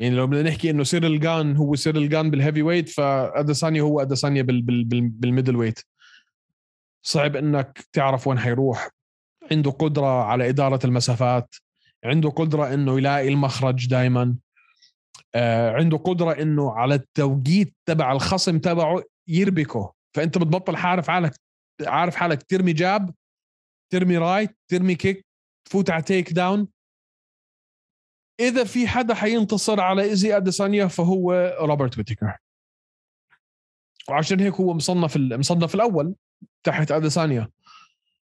يعني 0.00 0.14
لو 0.14 0.26
بدنا 0.26 0.42
نحكي 0.42 0.70
إنه 0.70 0.84
سيريل 0.84 1.20
جان 1.20 1.56
هو 1.56 1.74
سيريل 1.74 2.08
جان 2.08 2.30
بال 2.30 2.62
heavyweight 2.62 2.88
فاديسانيا 2.88 3.82
هو 3.82 4.00
اديسانيا 4.00 4.42
بال 4.42 4.62
بال 4.62 4.84
بال 4.84 5.08
بال 5.08 5.56
middleweight 5.56 5.80
صعب 7.06 7.36
إنك 7.36 7.84
تعرف 7.92 8.26
وين 8.26 8.38
حيروح. 8.38 8.90
عنده 9.52 9.70
قدرة 9.70 10.24
على 10.24 10.48
إدارة 10.48 10.86
المسافات. 10.86 11.54
عنده 12.04 12.30
قدرة 12.30 12.74
إنه 12.74 12.98
يلاقي 12.98 13.28
المخرج 13.28 13.88
دائما 13.88 14.36
عنده 15.74 15.96
قدرة 15.96 16.32
إنه 16.32 16.72
على 16.72 16.94
التوقيت 16.94 17.74
تبع 17.86 18.12
الخصم 18.12 18.58
تبعه 18.58 19.02
يربكه. 19.28 19.92
فأنت 20.16 20.38
بتبطل 20.38 20.76
عارف 20.76 21.10
حالك 21.10 21.32
عارف 21.86 22.16
حالك 22.16 22.42
ترمي 22.42 22.72
jab 22.72 23.14
ترمي 23.92 24.18
right 24.18 24.56
ترمي 24.70 24.94
kick 24.94 25.26
تفوت 25.68 25.90
على 25.90 26.02
takedown 26.02 26.68
إذا 28.40 28.64
في 28.64 28.88
حدا 28.88 29.14
حينتصر 29.14 29.80
على 29.80 30.02
إيزي 30.02 30.36
أديسانيا 30.36 30.86
فهو 30.86 31.32
روبرت 31.60 31.98
ويتيكر 31.98 32.36
وعشان 34.08 34.40
هيك 34.40 34.54
هو 34.54 34.74
مصنف 34.74 35.16
المصنف 35.16 35.74
الأول 35.74 36.14
تحت 36.62 36.90
أديسانيا. 36.90 37.50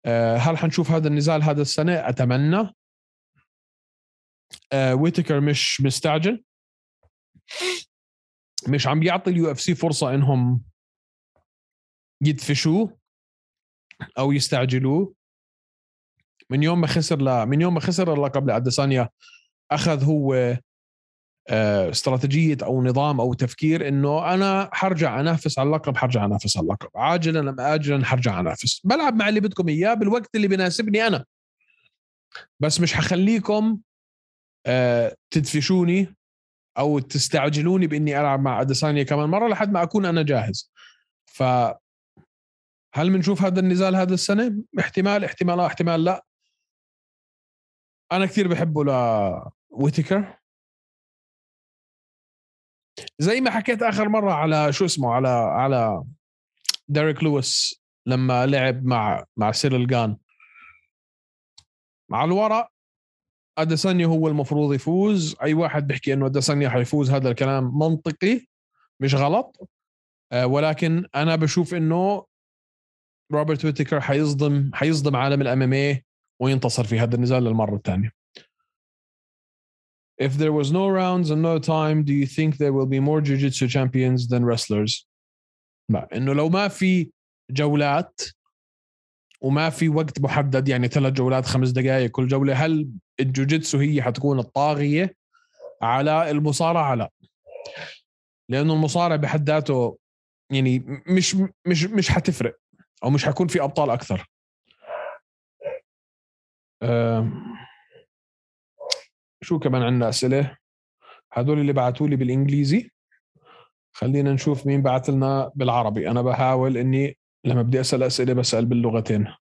آه، 0.06 0.36
هل 0.36 0.58
حنشوف 0.58 0.90
هذا 0.90 1.08
النزال 1.08 1.42
هذا 1.42 1.62
السنة؟ 1.62 2.08
أتمنى. 2.08 2.74
آه، 4.72 4.94
ويتيكر 4.94 5.40
مش 5.40 5.80
مستعجل. 5.80 6.44
مش 8.68 8.86
عم 8.86 9.00
بيعطي 9.00 9.30
ال 9.30 9.50
UFC 9.50 9.74
فرصة 9.74 10.14
إنهم 10.14 10.62
يدفشوه 12.20 12.98
أو 14.18 14.32
يستعجلوه. 14.32 15.14
من 16.50 16.62
يوم 16.62 16.80
ما 16.80 16.86
خسر 16.86 17.16
لا 17.22 17.44
من 17.44 17.60
يوم 17.60 17.74
ما 17.74 17.80
خسر 17.80 18.12
اللقب 18.14 18.46
لاديسانيا 18.46 19.10
أخذ 19.70 20.04
هو 20.04 20.58
استراتيجية 21.90 22.56
أو 22.62 22.84
نظام 22.84 23.20
أو 23.20 23.34
تفكير 23.34 23.88
إنه 23.88 24.34
أنا 24.34 24.70
حرجع 24.72 25.20
أنافس 25.20 25.58
على 25.58 25.66
اللقب 25.66 25.96
حرجع 25.96 26.24
أنافس 26.24 26.56
على 26.56 26.64
اللقب. 26.64 26.88
عاجلا 26.96 27.50
أم 27.50 27.60
اجلا 27.60 28.04
حرجع 28.04 28.40
أنافس. 28.40 28.80
بلعب 28.84 29.14
مع 29.14 29.28
اللي 29.28 29.40
بدكم 29.40 29.68
إياه 29.68 29.94
بالوقت 29.94 30.34
اللي 30.34 30.48
بيناسبني 30.48 31.06
أنا. 31.06 31.24
بس 32.60 32.80
مش 32.80 32.94
حخليكم 32.94 33.80
تدفشوني 35.30 36.14
أو 36.78 36.98
تستعجلوني 36.98 37.86
بإني 37.86 38.20
ألعب 38.20 38.40
مع 38.40 38.60
أديسانيا 38.60 39.02
كمان 39.02 39.28
مرة 39.28 39.48
لحد 39.48 39.72
ما 39.72 39.82
أكون 39.82 40.06
أنا 40.06 40.22
جاهز. 40.22 40.72
ف 41.26 41.42
هل 42.94 43.10
بنشوف 43.10 43.42
هذا 43.42 43.60
النزال 43.60 43.96
هذا 43.96 44.14
السنة؟ 44.14 44.62
احتمال 44.78 45.24
احتمال 45.24 45.60
احتمال 45.60 46.04
لا. 46.04 46.24
أنا 48.12 48.26
كثير 48.26 48.48
بحبه 48.48 48.84
لويتيكر 48.84 50.38
زي 53.18 53.40
ما 53.40 53.50
حكيت 53.50 53.82
آخر 53.82 54.08
مرة 54.08 54.32
على 54.32 54.72
شو 54.72 54.84
اسمه 54.84 55.14
على 55.14 55.28
على 55.28 56.04
ديريك 56.88 57.22
لويس 57.22 57.82
لما 58.06 58.46
لعب 58.46 58.84
مع 58.84 59.24
مع 59.36 59.52
سيرل 59.52 59.86
جان 59.86 60.16
على 62.08 62.24
الورق 62.24 62.73
أديسانيا 63.58 64.06
هو 64.06 64.28
المفروض 64.28 64.74
يفوز. 64.74 65.36
أي 65.42 65.54
واحد 65.54 65.86
بيحكي 65.86 66.12
إنه 66.12 66.26
أديسانيا 66.26 66.68
حيفوز 66.68 67.10
هذا 67.10 67.30
الكلام 67.30 67.78
منطقي 67.78 68.40
مش 69.00 69.14
غلط. 69.14 69.68
آه، 70.32 70.46
ولكن 70.46 71.06
أنا 71.14 71.36
بشوف 71.36 71.74
إنه 71.74 72.26
روبرت 73.32 73.64
ويتيكر 73.64 74.00
حيصدم 74.00 74.70
حيصدم 74.74 75.16
عالم 75.16 75.40
ال 75.40 75.72
MMA 75.72 76.00
وينتصر 76.40 76.84
في 76.84 76.98
هذا 76.98 77.14
النزال 77.14 77.44
للمرة 77.44 77.76
الثانية. 77.76 78.10
If 80.22 80.32
there 80.38 80.52
was 80.52 80.70
no 80.70 80.88
rounds 80.88 81.30
and 81.30 81.42
no 81.42 81.58
time, 81.58 82.04
do 82.04 82.12
you 82.12 82.26
think 82.26 82.56
there 82.56 82.72
will 82.72 82.86
be 82.86 83.00
more 83.00 83.20
jiu-jitsu 83.20 83.68
champions 83.68 84.28
than 84.28 84.44
wrestlers? 84.44 85.06
لا 85.88 86.16
إنه 86.16 86.32
لو 86.32 86.48
ما 86.48 86.68
في 86.68 87.10
جولات 87.50 88.20
وما 89.40 89.70
في 89.70 89.88
وقت 89.88 90.20
محدد 90.20 90.68
يعني 90.68 90.88
ثلاث 90.88 91.12
جولات 91.12 91.46
خمس 91.46 91.70
دقائق 91.70 92.10
كل 92.10 92.28
جولة 92.28 92.54
هل 92.54 92.88
الجوجيتسو 93.20 93.78
هي 93.78 94.02
حتكون 94.02 94.38
الطاغية 94.38 95.16
على 95.82 96.30
المصارعة 96.30 96.94
لا. 96.94 97.10
لأنه 98.50 98.72
المصارع 98.72 99.16
بحد 99.16 99.50
ذاته 99.50 99.98
يعني 100.50 101.02
مش 101.06 101.36
مش 101.66 101.84
مش 101.84 102.10
حتفرق 102.10 102.56
أو 103.04 103.10
مش 103.10 103.24
حيكون 103.24 103.46
في 103.46 103.62
أبطال 103.62 103.90
أكثر. 103.90 104.26
شو 109.42 109.58
كمان 109.58 109.82
عندنا 109.82 110.08
أسئلة؟ 110.08 110.56
هدول 111.32 111.58
اللي 111.58 111.72
بعثوا 111.72 112.08
لي 112.08 112.16
بالإنجليزي. 112.16 112.90
خلينا 113.96 114.32
نشوف 114.32 114.66
مين 114.66 114.82
بعث 114.82 115.10
لنا 115.10 115.52
بالعربي. 115.54 116.10
أنا 116.10 116.22
بحاول 116.22 116.76
إني 116.76 117.18
لما 117.44 117.62
بدي 117.62 117.80
أسأل 117.80 118.02
أسئلة 118.02 118.32
بسأل 118.32 118.66
باللغتين. 118.66 119.34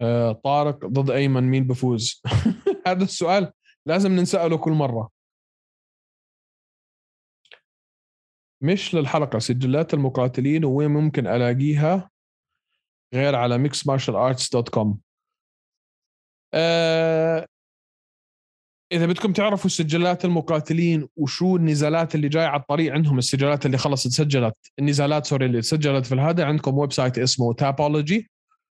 آه 0.00 0.32
طارق 0.32 0.86
ضد 0.86 1.10
أيمن 1.10 1.42
مين 1.42 1.66
بفوز؟ 1.66 2.22
هذا 2.86 3.04
السؤال 3.04 3.52
لازم 3.86 4.12
ننسأله 4.12 4.58
كل 4.58 4.72
مرة. 4.72 5.10
مش 8.62 8.94
للحلقة 8.94 9.38
سجلات 9.38 9.94
المقاتلين 9.94 10.64
وين 10.64 10.90
ممكن 10.90 11.26
ألاقيها؟ 11.26 12.10
غير 13.14 13.34
على 13.34 13.58
mixed 13.58 13.86
martial 13.86 14.16
arts 14.16 14.50
dot 14.50 14.68
com 14.68 15.00
إذا 18.92 19.06
بدكم 19.06 19.32
تعرفوا 19.32 19.70
سجلات 19.70 20.24
المقاتلين 20.24 21.08
وشو 21.16 21.56
النزالات 21.56 22.14
اللي 22.14 22.28
جاي 22.28 22.44
على 22.44 22.60
الطريق 22.60 22.92
عندهم 22.92 23.18
السجلات 23.18 23.66
اللي 23.66 23.78
خلص 23.78 24.02
تسجلت. 24.02 24.56
النزالات 24.78 25.26
sorry 25.26 25.46
اللي 25.46 25.60
تسجلت 25.60 26.06
في 26.06 26.14
الهذا 26.14 26.44
عندكم 26.44 26.78
website 26.78 27.18
اسمه 27.18 27.52
Tapology 27.52 28.30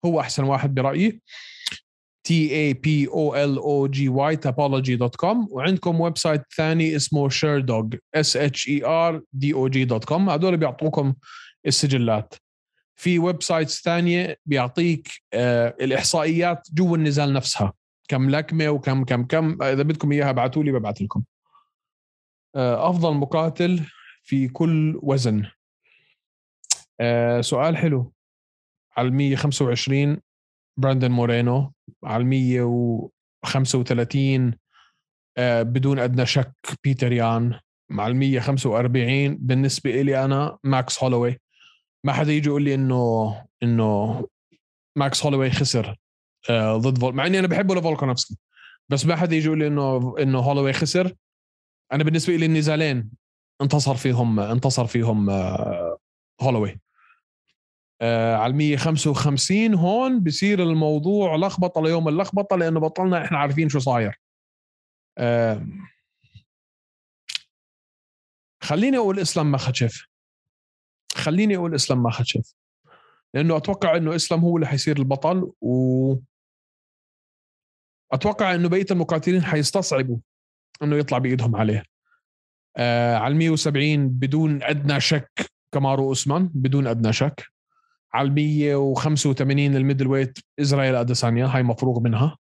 هو 0.06 0.20
أحسن 0.20 0.44
واحد 0.44 0.74
برأيي. 0.74 1.20
T 2.26 2.54
A 2.54 2.72
P 2.72 3.08
O 3.08 3.36
L 3.36 3.58
O 3.58 3.86
G 3.86 4.08
Y 4.08 4.36
Tapology 4.36 4.96
dot 4.96 5.16
com 5.16 5.48
وعندكم 5.50 6.00
website 6.00 6.42
ثاني 6.56 6.96
اسمه 6.96 7.28
Sherdog 7.28 7.86
S 8.14 8.36
H 8.36 8.68
E 8.68 8.84
R 8.84 9.22
D 9.32 9.54
O 9.54 9.68
G 9.68 9.84
dot 9.84 10.04
com 10.04 10.30
هذول 10.30 10.56
بيعطوكم 10.56 11.14
السجلات. 11.66 12.34
في 12.96 13.18
websites 13.18 13.82
ثانية 13.82 14.38
بيعطيك 14.46 15.08
آه 15.32 15.76
الإحصائيات 15.80 16.68
جوا 16.72 16.96
النزال 16.96 17.32
نفسها. 17.32 17.72
كم 18.08 18.30
لكمة 18.30 18.68
وكم 18.68 19.04
كم 19.04 19.24
كم. 19.24 19.62
إذا 19.62 19.82
بدكم 19.82 20.12
إياها 20.12 20.30
ابعثوا 20.30 20.64
لي 20.64 20.72
ببعث 20.72 21.02
لكم. 21.02 21.22
آه 22.56 22.90
أفضل 22.90 23.14
مقاتل 23.14 23.80
في 24.22 24.48
كل 24.48 25.00
وزن. 25.02 25.46
آه 27.00 27.40
سؤال 27.40 27.76
حلو. 27.76 28.13
على 28.96 29.10
125 29.10 30.20
براندن 30.80 31.10
مورينو 31.10 31.72
على 32.04 32.24
135 32.24 34.54
آه 35.38 35.62
بدون 35.62 35.98
أدنى 35.98 36.26
شك 36.26 36.54
بيتر 36.84 37.12
يان 37.12 37.58
مع 37.90 38.06
ال 38.06 38.16
145 38.16 39.36
بالنسبة 39.36 40.02
لي 40.02 40.24
أنا 40.24 40.58
ماكس 40.64 41.02
هولوي. 41.02 41.38
ما 42.06 42.12
حدا 42.12 42.32
يجي 42.32 42.48
يقول 42.48 42.62
لي 42.62 42.74
إنه 42.74 43.34
إنه 43.62 44.24
ماكس 44.96 45.24
هولوي 45.24 45.50
خسر 45.50 45.96
آه 46.50 46.76
ضد 46.76 46.98
فول 46.98 47.14
مع 47.14 47.26
إني 47.26 47.38
أنا 47.38 47.46
بحبه 47.46 47.74
لفولكانوفسكي. 47.74 48.38
بس 48.88 49.06
ما 49.06 49.16
حدا 49.16 49.36
يجي 49.36 49.46
يقول 49.46 49.58
لي 49.58 49.66
إنه 49.66 50.14
إنه 50.18 50.38
هولوي 50.38 50.72
خسر. 50.72 51.14
أنا 51.92 52.04
بالنسبة 52.04 52.36
لي 52.36 52.46
النزالين 52.46 53.10
انتصر 53.62 53.94
فيهم 53.94 54.40
انتصر 54.40 54.86
فيهم 54.86 55.30
آه 55.30 55.98
هولوي. 56.40 56.80
آه 58.02 58.36
على 58.36 58.52
155 58.52 59.74
هون 59.74 60.20
بصير 60.20 60.62
الموضوع 60.62 61.36
لخبطة 61.36 61.82
ليوم 61.82 62.08
اللخبطة 62.08 62.56
لأنه 62.56 62.80
بطلنا 62.80 63.24
إحنا 63.24 63.38
عارفين 63.38 63.68
شو 63.68 63.78
صاير. 63.78 64.20
خليني 68.62 68.96
أقول 68.96 69.18
إسلام 69.18 69.52
مخاتشيف 69.52 70.06
خليني 71.14 71.56
أقول 71.56 71.74
إسلام 71.74 72.02
مخاتشيف 72.02 72.54
لأنه 73.34 73.56
أتوقع 73.56 73.96
إنه 73.96 74.14
إسلام 74.16 74.40
هو 74.40 74.56
اللي 74.56 74.66
حيصير 74.66 74.98
البطل 74.98 75.52
و 75.60 76.14
أتوقع 78.12 78.54
إنه 78.54 78.68
بقية 78.68 78.86
المقاتلين 78.90 79.42
حيستصعبوا 79.42 80.18
إنه 80.82 80.96
يطلع 80.96 81.18
بإيدهم 81.18 81.56
عليه. 81.56 81.82
آه 82.76 83.16
على 83.16 83.34
170 83.34 84.08
بدون 84.08 84.62
أدنى 84.62 85.00
شك 85.00 85.50
كمارو 85.74 86.08
أوسمان 86.08 86.50
بدون 86.54 86.86
أدنى 86.86 87.12
شك. 87.12 87.53
على 88.14 88.30
185 88.30 89.76
ال 89.76 90.06
middleweight 90.06 90.38
إسرائيل 90.60 90.94
اديسانيا 90.94 91.46
هاي 91.46 91.62
مفروغ 91.62 92.00
منها. 92.00 92.38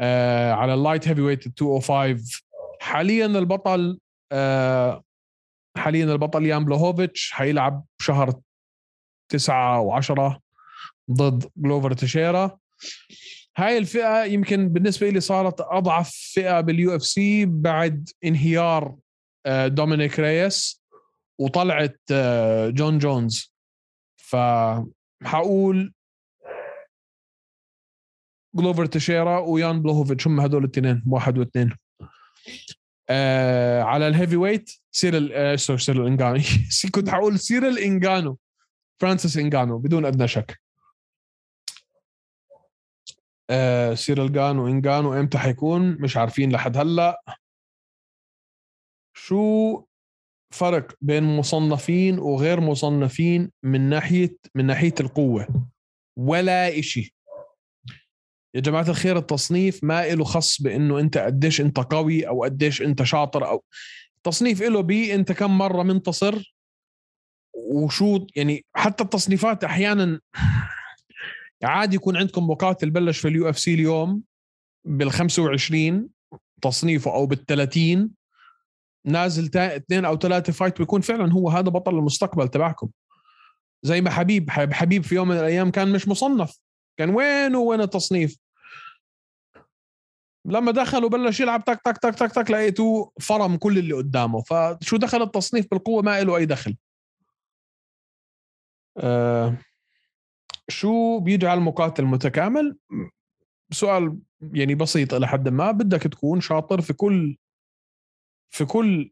آه 0.00 0.52
على 0.52 0.74
ال 0.74 1.08
light 1.08 1.20
heavyweight 1.20 1.46
205 1.46 2.42
حاليا 2.80 3.26
البطل 3.26 3.98
آه 4.32 5.02
حاليا 5.76 6.04
البطل 6.04 6.46
يان 6.46 6.64
بلوهوفيتش 6.64 7.30
حيلعب 7.32 7.84
شهر 8.00 8.40
تسعة 9.28 9.80
وعشرة 9.80 10.40
ضد 11.10 11.50
جلوفر 11.56 11.92
تشيرا. 11.92 12.58
هاي 13.56 13.78
الفئة 13.78 14.24
يمكن 14.24 14.68
بالنسبة 14.68 15.10
لي 15.10 15.20
صارت 15.20 15.60
أضعف 15.60 16.10
فئة 16.10 16.60
بال 16.60 16.96
UFC 16.96 17.46
بعد 17.46 18.08
انهيار 18.24 18.94
دومينيك 19.66 20.20
ريس 20.20 20.84
وطلعة 21.38 22.00
جون 22.68 22.98
جونز. 22.98 23.53
فحقول 24.24 25.94
جلوفر 28.54 28.86
تشيرا 28.86 29.38
ويان 29.38 29.82
بلوهوفيتش 29.82 30.26
هم 30.26 30.40
هدول 30.40 30.64
الاثنين 30.64 31.02
واحد 31.06 31.38
واثنين. 31.38 31.76
آه 33.10 33.82
على 33.82 34.08
ال 34.08 34.36
heavyweight 34.36 34.70
سيرل 34.90 35.32
آه 35.32 35.56
سيرل 35.56 36.06
انجانو 36.06 36.40
كنت 36.94 37.08
حقول 37.08 37.38
سيرل 37.38 37.78
انجانو 37.78 38.38
فرانسيس 39.00 39.36
انجانو 39.36 39.78
بدون 39.78 40.04
أدنى 40.06 40.28
شك. 40.28 40.60
آه 43.50 43.94
سيرل 43.94 44.32
جان 44.32 44.68
وانجانو 44.68 45.14
إمتى 45.14 45.38
حيكون؟ 45.38 46.02
مش 46.02 46.16
عارفين 46.16 46.52
لحد 46.52 46.76
هلأ. 46.76 47.22
شو 49.16 49.84
فرق 50.54 50.92
بين 51.00 51.22
مصنفين 51.22 52.18
وغير 52.18 52.60
مصنفين 52.60 53.50
من 53.62 53.80
ناحيه 53.88 54.36
من 54.54 54.66
ناحية 54.66 54.94
القوة. 55.00 55.66
ولا 56.18 56.78
إشي. 56.78 57.14
يا 58.54 58.60
جماعة 58.60 58.88
الخير 58.88 59.18
التصنيف 59.18 59.84
ما 59.84 60.08
له 60.08 60.24
خص 60.24 60.62
بإنه 60.62 61.00
أنت 61.00 61.18
قديش 61.18 61.60
أنت 61.60 61.78
قوي 61.78 62.28
أو 62.28 62.44
قديش 62.44 62.82
أنت 62.82 63.02
شاطر 63.02 63.48
أو 63.48 63.64
تصنيف 64.24 64.62
له 64.62 64.80
بي 64.80 65.14
أنت 65.14 65.32
كم 65.32 65.58
مرة 65.58 65.82
منتصر 65.82 66.54
وشو 67.54 68.26
يعني 68.36 68.64
حتى 68.76 69.04
التصنيفات 69.04 69.64
أحيانا 69.64 70.20
عادي 71.62 71.96
يكون 71.96 72.16
عندكم 72.16 72.46
مقاتل 72.50 72.90
بلش 72.90 73.18
في 73.18 73.28
ال 73.28 73.48
UFC 73.48 73.74
اليوم 73.74 74.22
بال 74.84 75.12
25 75.12 76.08
تصنيفه 76.62 77.14
أو 77.14 77.26
بال 77.26 77.46
30 77.46 78.10
نازل. 79.06 79.58
اثنين 79.58 80.04
أو 80.04 80.16
ثلاثة 80.16 80.52
fight 80.52 80.78
بيكون 80.78 81.00
فعلا 81.00 81.32
هو 81.32 81.50
هذا 81.50 81.68
بطل 81.68 81.98
المستقبل 81.98 82.48
تبعكم. 82.48 82.88
زي 83.82 84.00
ما 84.00 84.10
حبيب 84.10 84.50
حبيب 84.50 85.04
في 85.04 85.14
يوم 85.14 85.28
من 85.28 85.36
الأيام 85.36 85.70
كان 85.70 85.92
مش 85.92 86.08
مصنف. 86.08 86.58
كان 86.98 87.10
وين 87.10 87.56
وين 87.56 87.80
التصنيف؟ 87.80 88.38
لما 90.46 90.72
دخل 90.72 91.04
وبلش 91.04 91.40
يلعب 91.40 91.64
تك 91.64 91.80
تك 91.84 91.98
تك 91.98 92.14
تك 92.14 92.32
تك 92.32 92.50
لقيته 92.50 93.12
فرم 93.20 93.56
كل 93.56 93.78
اللي 93.78 93.94
قدامه. 93.94 94.42
فشو 94.42 94.96
دخل 94.96 95.22
التصنيف 95.22 95.66
بالقوة؟ 95.70 96.02
ما 96.02 96.20
له 96.20 96.36
أي 96.36 96.46
دخل. 96.46 96.76
آه 98.96 99.56
شو 100.68 101.18
بيجعل 101.20 101.60
مقاتل 101.60 102.04
متكامل 102.04 102.78
سؤال 103.70 104.18
يعني 104.52 104.74
بسيط 104.74 105.14
إلى 105.14 105.28
حد 105.28 105.48
ما. 105.48 105.70
بدك 105.70 106.02
تكون 106.02 106.40
شاطر 106.40 106.80
في 106.80 106.92
كل 106.92 107.36
في 108.54 108.64
كل 108.64 109.10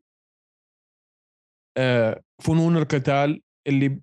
آه 1.77 2.23
فنون 2.43 2.77
القتال 2.77 3.43
اللي 3.67 4.01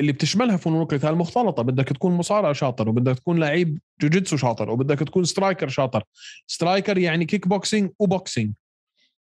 اللي 0.00 0.12
بتشملها 0.12 0.56
فنون 0.56 0.82
القتال 0.82 1.16
مختلطة. 1.16 1.62
بدك 1.62 1.88
تكون 1.88 2.12
مصارع 2.12 2.52
شاطر 2.52 2.88
وبدك 2.88 3.18
تكون 3.18 3.38
لعيب 3.40 3.78
جوجيتسو 4.00 4.36
شاطر 4.36 4.70
وبدك 4.70 4.98
تكون 4.98 5.24
striker 5.24 5.68
شاطر. 5.68 6.04
striker 6.46 6.98
يعني 6.98 7.24
kickboxing 7.24 7.90
و 7.98 8.06
boxing 8.06 8.54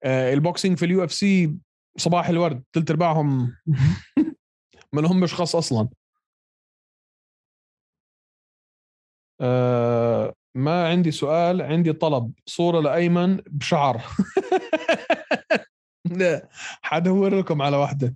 ال 0.05 0.15
boxing 0.15 0.77
في 0.77 0.85
ال 0.85 1.03
UFC 1.03 1.55
صباح 1.97 2.29
الورد 2.29 2.63
ثلث 2.73 2.91
أرباعهم 2.91 3.55
ما 4.93 5.01
لهمش 5.01 5.33
خاص 5.33 5.55
أصلا. 5.55 5.89
آه 9.41 10.33
ما 10.55 10.87
عندي 10.87 11.11
سؤال 11.11 11.61
عندي 11.61 11.93
طلب. 11.93 12.31
صورة 12.45 12.81
لأيمن 12.81 13.37
بشعر. 13.37 14.01
لا. 16.09 16.49
حدور 16.81 17.39
لكم 17.39 17.61
على 17.61 17.77
واحدة. 17.77 18.15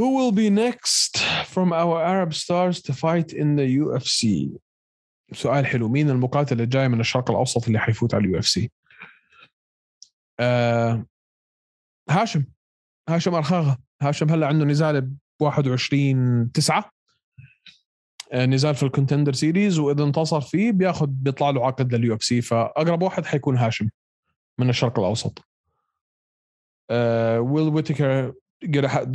Who 0.00 0.16
will 0.16 0.32
be 0.32 0.50
next 0.50 1.18
from 1.44 1.72
our 1.72 2.02
Arab 2.02 2.32
stars 2.34 2.80
to 2.82 2.92
fight 2.92 3.32
in 3.32 3.56
the 3.56 3.66
UFC 3.66 4.48
سؤال 5.32 5.66
حلو. 5.66 5.88
مين 5.88 6.10
المقاتل 6.10 6.60
الجاي 6.60 6.88
من 6.88 7.00
الشرق 7.00 7.30
الأوسط 7.30 7.66
اللي 7.66 7.78
حيفوت 7.78 8.14
على 8.14 8.24
ال 8.24 8.38
UFC؟ 8.38 8.70
آه 10.40 11.06
هاشم. 12.10 12.44
هاشم 13.08 13.34
أرخاغة. 13.34 13.78
هاشم 14.02 14.30
هلا 14.30 14.46
عنده 14.46 14.64
نزال 14.64 15.00
ب 15.00 15.16
21 15.40 16.52
9 16.52 16.90
نزال 18.34 18.74
في 18.74 18.82
ال 18.82 18.87
Contender 18.87 19.32
Series 19.32 19.78
وإذا 19.78 20.04
انتصر 20.04 20.40
فيه 20.40 20.72
بياخذ 20.72 21.06
بيطلع 21.06 21.50
له 21.50 21.66
عقد 21.66 21.94
لل 21.94 22.14
UFC. 22.14 22.40
فأقرب 22.40 23.02
واحد 23.02 23.26
حيكون 23.26 23.56
هاشم 23.56 23.88
من 24.58 24.68
الشرق 24.68 24.98
الأوسط. 24.98 25.49
Will 27.38 27.68
ويتكر 27.68 28.34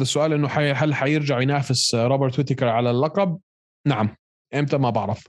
السؤال 0.02 0.34
إنه 0.34 0.48
هل 0.48 0.96
حيرجع 0.96 1.42
ينافس 1.42 1.96
روبرت 1.96 2.38
ويتكر 2.38 2.68
على 2.68 2.92
اللقب؟ 2.92 3.40
نعم. 3.88 4.16
إمتى؟ 4.56 4.78
ما 4.78 4.90
بعرف. 4.90 5.28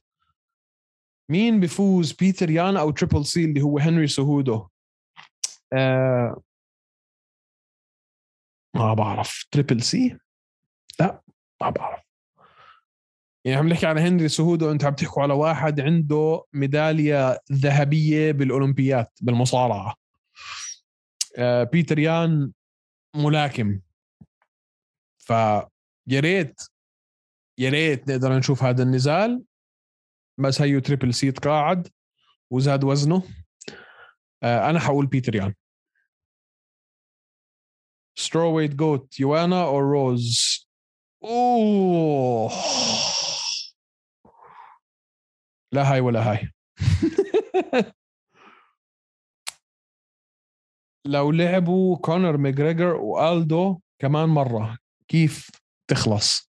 مين 1.30 1.60
بيفوز 1.60 2.12
بيتر 2.12 2.50
يان 2.50 2.76
أو 2.76 2.90
Triple 2.90 3.26
C 3.26 3.44
اللي 3.44 3.60
هو 3.60 3.78
هنري 3.78 4.06
سيهودو 4.06 4.68
آه. 5.72 6.42
ما 8.76 8.94
بعرف. 8.94 9.46
Triple 9.50 9.82
C؟ 9.82 10.18
لا 11.00 11.22
ما 11.62 11.70
بعرف. 11.70 12.00
يعني 13.44 13.58
عم 13.58 13.68
نحكي 13.68 13.86
على 13.86 14.00
هنري 14.00 14.28
سيهودو 14.28 14.70
أنت 14.70 14.84
عم 14.84 14.94
تحكوا 14.94 15.22
على 15.22 15.34
واحد 15.34 15.80
عنده 15.80 16.44
ميدالية 16.52 17.40
ذهبية 17.52 18.32
بالأولمبيات 18.32 19.18
بالمصارعة. 19.20 19.90
آه 19.90 20.05
بيتر 21.72 21.98
يان 21.98 22.52
ملاكم. 23.16 23.80
ف 25.18 25.30
يا 26.06 26.20
ريت 26.20 26.60
يا 27.58 27.70
ريت 27.70 28.10
نقدر 28.10 28.38
نشوف 28.38 28.62
هذا 28.62 28.82
النزال. 28.82 29.44
بس 30.38 30.60
هيو 30.62 30.80
Triple 30.80 31.14
C 31.14 31.32
تقاعد 31.32 31.88
وزاد 32.50 32.84
وزنه. 32.84 33.22
آه 34.42 34.70
أنا 34.70 34.80
حقول 34.80 35.06
بيتر 35.06 35.34
يان. 35.34 35.54
strawweight 38.18 38.74
GOAT 38.74 39.20
يوانا 39.20 39.64
أو 39.64 39.78
روز 39.78 40.68
أوه. 41.24 42.50
لا 45.72 45.92
هاي 45.92 46.00
ولا 46.00 46.30
هاي. 46.30 46.52
لو 51.06 51.30
لعبوا 51.30 51.96
كونر 51.96 52.36
ماجريجر 52.36 52.94
وألدو 52.94 53.80
كمان 53.98 54.28
مرة 54.28 54.78
كيف 55.08 55.50
تخلص؟ 55.90 56.50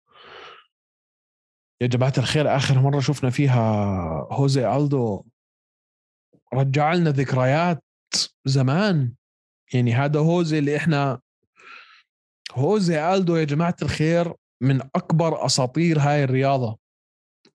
يا 1.80 1.86
جماعة 1.86 2.12
الخير 2.18 2.56
آخر 2.56 2.78
مرة 2.78 3.00
شفنا 3.00 3.30
فيها 3.30 3.62
هوزي 4.30 4.76
ألدو 4.76 5.24
رجع 6.54 6.92
لنا 6.92 7.10
ذكريات 7.10 7.84
زمان. 8.44 9.14
يعني 9.74 9.94
هذا 9.94 10.20
هوزي 10.20 10.58
اللي 10.58 10.76
إحنا 10.76 11.20
هوزي 12.52 13.14
ألدو 13.14 13.36
يا 13.36 13.44
جماعة 13.44 13.76
الخير 13.82 14.34
من 14.60 14.80
أكبر 14.82 15.46
أساطير 15.46 15.98
هاي 15.98 16.24
الرياضة. 16.24 16.78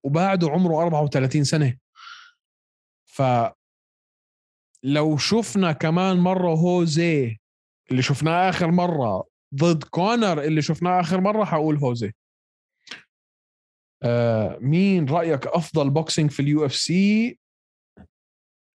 وبعده 0.04 0.50
عمره 0.50 0.82
34 0.82 1.44
سنة. 1.44 1.76
ف 3.06 3.22
لو 4.82 5.16
شفنا 5.16 5.72
كمان 5.72 6.16
مرة 6.16 6.54
هوزي 6.54 7.38
اللي 7.90 8.02
شفناه 8.02 8.48
آخر 8.48 8.70
مرة 8.70 9.28
ضد 9.54 9.84
كونر 9.84 10.42
اللي 10.42 10.62
شفناه 10.62 11.00
آخر 11.00 11.20
مرة 11.20 11.44
حقول 11.44 11.76
هوزي 11.76 12.12
آه 14.02 14.58
مين 14.60 15.08
رأيك 15.08 15.46
أفضل 15.46 15.90
boxing 15.90 16.30
في 16.30 16.40
ال 16.42 16.66
UFC 16.66 17.38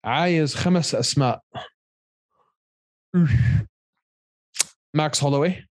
عايز 0.05 0.55
خمس 0.55 0.95
أسماء. 0.95 1.43
ماكس 4.95 5.23
هولوي. 5.23 5.67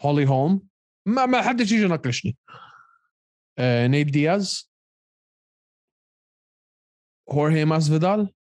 هولي 0.00 0.28
هوم. 0.28 0.68
ما 1.06 1.26
ما 1.26 1.42
حدش 1.42 1.72
يجي 1.72 1.82
يناقشني. 1.82 2.36
آه 3.58 3.86
نيت 3.86 4.06
دياز. 4.06 4.72
هورهي 7.30 7.64
ماسفيدال. 7.64 8.34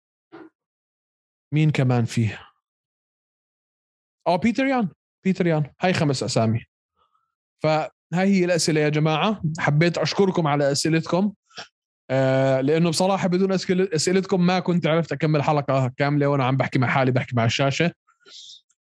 مين 1.52 1.70
كمان 1.70 2.06
فيه؟ 2.06 2.40
أو 4.28 4.38
بيتر 4.38 4.66
يان. 4.66 4.90
بيتر 5.24 5.48
يان. 5.48 5.72
هاي 5.82 5.94
خمس 5.94 6.24
أسامي. 6.24 6.66
فهاي 7.64 7.90
هي 8.14 8.46
الأسئلة 8.46 8.82
يا 8.82 8.90
جماعة. 8.90 9.42
حبيت 9.60 9.98
أشكركم 9.98 10.48
على 10.48 10.72
أسئلتكم. 10.72 11.34
آه 12.10 12.62
لأنه 12.62 12.90
بصراحة 12.90 13.28
بدون 13.28 13.52
أسئلتكم 13.94 14.46
ما 14.46 14.60
كنت 14.60 14.88
عرفت 14.88 15.12
أكمل 15.12 15.44
حلقة 15.44 15.94
كاملة 15.98 16.28
وأنا 16.28 16.46
عم 16.46 16.58
بحكي 16.58 16.80
مع 16.80 16.88
حالي 16.88 17.12
بحكي 17.12 17.36
مع 17.36 17.46
الشاشة. 17.46 17.92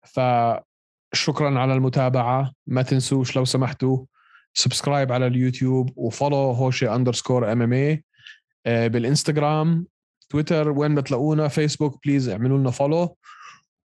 فشكرا 0.03 1.59
على 1.59 1.73
المتابعة. 1.73 2.53
ما 2.67 2.81
تنسوش 2.81 3.35
لو 3.35 3.45
سمحتوا 3.45 4.05
subscribe 4.53 5.11
على 5.11 5.27
اليوتيوب 5.27 5.93
و 5.95 6.01
follow 6.01 6.35
هوشي 6.35 6.89
underscore 6.95 7.51
MMA 7.51 8.03
بالإنستغرام. 8.65 9.87
تويتر 10.29 10.69
وين 10.69 10.91
ما 10.91 11.01
تلاقونا 11.01 11.47
فيسبوك 11.47 12.05
please 12.05 12.29
اعملوا 12.29 12.57
لنا 12.57 12.71
follow 12.71 13.17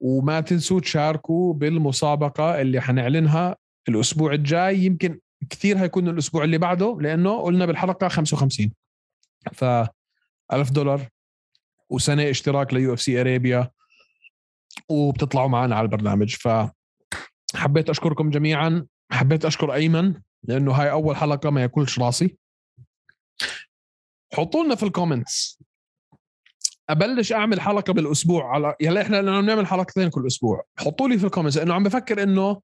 وما 0.00 0.40
تنسوا 0.40 0.80
تشاركوا 0.80 1.54
بالمسابقة 1.54 2.60
اللي 2.60 2.80
حنعلنها 2.80 3.56
الأسبوع 3.88 4.32
الجاي. 4.32 4.78
يمكن 4.84 5.20
كثير 5.50 5.78
هيكون 5.78 6.08
الأسبوع 6.08 6.44
اللي 6.44 6.58
بعده 6.58 6.98
لأنه 7.00 7.42
قلنا 7.42 7.66
بالحلقة 7.66 8.08
55 8.08 8.72
ف 9.52 9.64
1000 10.52 10.70
دولار 10.70 11.08
وسنة 11.90 12.30
اشتراك 12.30 12.74
ل 12.74 12.94
UFC 12.94 13.20
Arabia 13.20 13.70
وبتطلعوا 14.88 15.48
معنا 15.48 15.76
على 15.76 15.84
البرنامج. 15.84 16.34
ف 16.34 16.48
حبيت 17.54 17.90
أشكركم 17.90 18.30
جميعا. 18.30 18.86
حبيت 19.12 19.44
أشكر 19.44 19.74
أيمن 19.74 20.14
لأنه 20.42 20.72
هاي 20.72 20.90
أول 20.90 21.16
حلقة 21.16 21.50
ما 21.50 21.62
ياكلش 21.62 21.98
راسي. 21.98 22.36
حطوا 24.34 24.64
لنا 24.64 24.74
في 24.74 24.82
ال 24.82 24.91
comments 24.91 25.59
أبلش 26.90 27.32
أعمل 27.32 27.60
حلقة 27.60 27.92
بالأسبوع 27.92 28.54
على 28.54 28.74
يلا 28.80 29.02
إحنا 29.02 29.16
لما 29.16 29.40
بنعمل 29.40 29.66
حلقتين 29.66 30.08
كل 30.08 30.26
أسبوع. 30.26 30.64
حطوا 30.78 31.08
لي 31.08 31.18
في 31.18 31.26
ال 31.26 31.30
comments 31.30 31.56
انه 31.56 31.74
عم 31.74 31.82
بفكر 31.82 32.22
إنه 32.22 32.60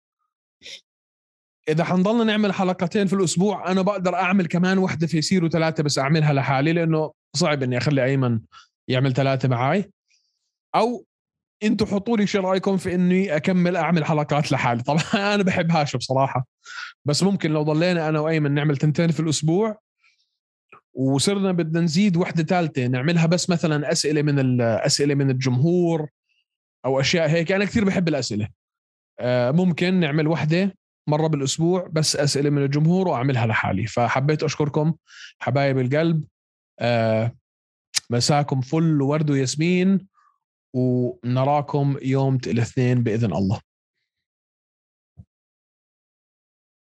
إذا 1.68 1.84
حنضلنا 1.84 2.24
نعمل 2.24 2.52
حلقتين 2.52 3.06
في 3.06 3.12
الأسبوع 3.12 3.70
أنا 3.70 3.82
بقدر 3.82 4.14
أعمل 4.14 4.46
كمان 4.46 4.78
وحدة 4.78 5.06
في 5.06 5.18
يصيروا 5.18 5.48
ثلاثة 5.48 5.82
بس 5.82 5.98
أعملها 5.98 6.32
لحالي 6.32 6.72
لأنه 6.72 7.12
صعب 7.36 7.62
إني 7.62 7.78
أخلي 7.78 8.04
أيمن 8.04 8.40
يعمل 8.88 9.12
ثلاثة 9.12 9.48
معي 9.48 9.90
أو 10.74 11.04
أنتم 11.62 11.86
حطوا 11.86 12.16
لي 12.16 12.26
شو 12.26 12.40
رأيكم 12.40 12.76
في 12.76 12.94
إني 12.94 13.36
أكمل 13.36 13.76
أعمل 13.76 14.04
حلقات 14.04 14.52
لحالي؟ 14.52 14.82
طبعا 14.82 15.02
أنا 15.34 15.42
بحبهاش 15.42 15.96
بصراحة. 15.96 16.46
بس 17.04 17.22
ممكن 17.22 17.50
لو 17.50 17.62
ضلينا 17.62 18.08
أنا 18.08 18.20
وأيمن 18.20 18.54
نعمل 18.54 18.76
تنتين 18.76 19.10
في 19.10 19.20
الأسبوع 19.20 19.78
وصرنا 20.96 21.52
بدنا 21.52 21.80
نزيد 21.80 22.16
وحدة 22.16 22.42
ثالثة 22.42 22.86
نعملها 22.86 23.26
بس 23.26 23.50
مثلا 23.50 23.92
أسئلة 23.92 24.22
من 24.22 24.38
الاسئله 24.38 25.14
من 25.14 25.30
الجمهور 25.30 26.08
أو 26.84 27.00
أشياء 27.00 27.28
هيك. 27.28 27.52
أنا 27.52 27.64
كثير 27.64 27.84
بحب 27.84 28.08
الأسئلة. 28.08 28.48
آه، 29.20 29.50
ممكن 29.50 30.00
نعمل 30.00 30.28
وحدة 30.28 30.74
مرة 31.08 31.26
بالأسبوع 31.26 31.88
بس 31.92 32.16
أسئلة 32.16 32.50
من 32.50 32.62
الجمهور 32.62 33.08
وأعملها 33.08 33.46
لحالي. 33.46 33.86
فحبيت 33.86 34.42
أشكركم 34.42 34.94
حبايب 35.38 35.78
القلب. 35.78 36.24
آه، 36.78 37.32
مساكم 38.10 38.60
فل 38.60 39.02
ورد 39.02 39.30
وياسمين 39.30 40.06
ونراكم 40.74 41.96
يوم 42.02 42.38
الاثنين 42.46 43.02
بإذن 43.02 43.32
الله. 43.32 43.60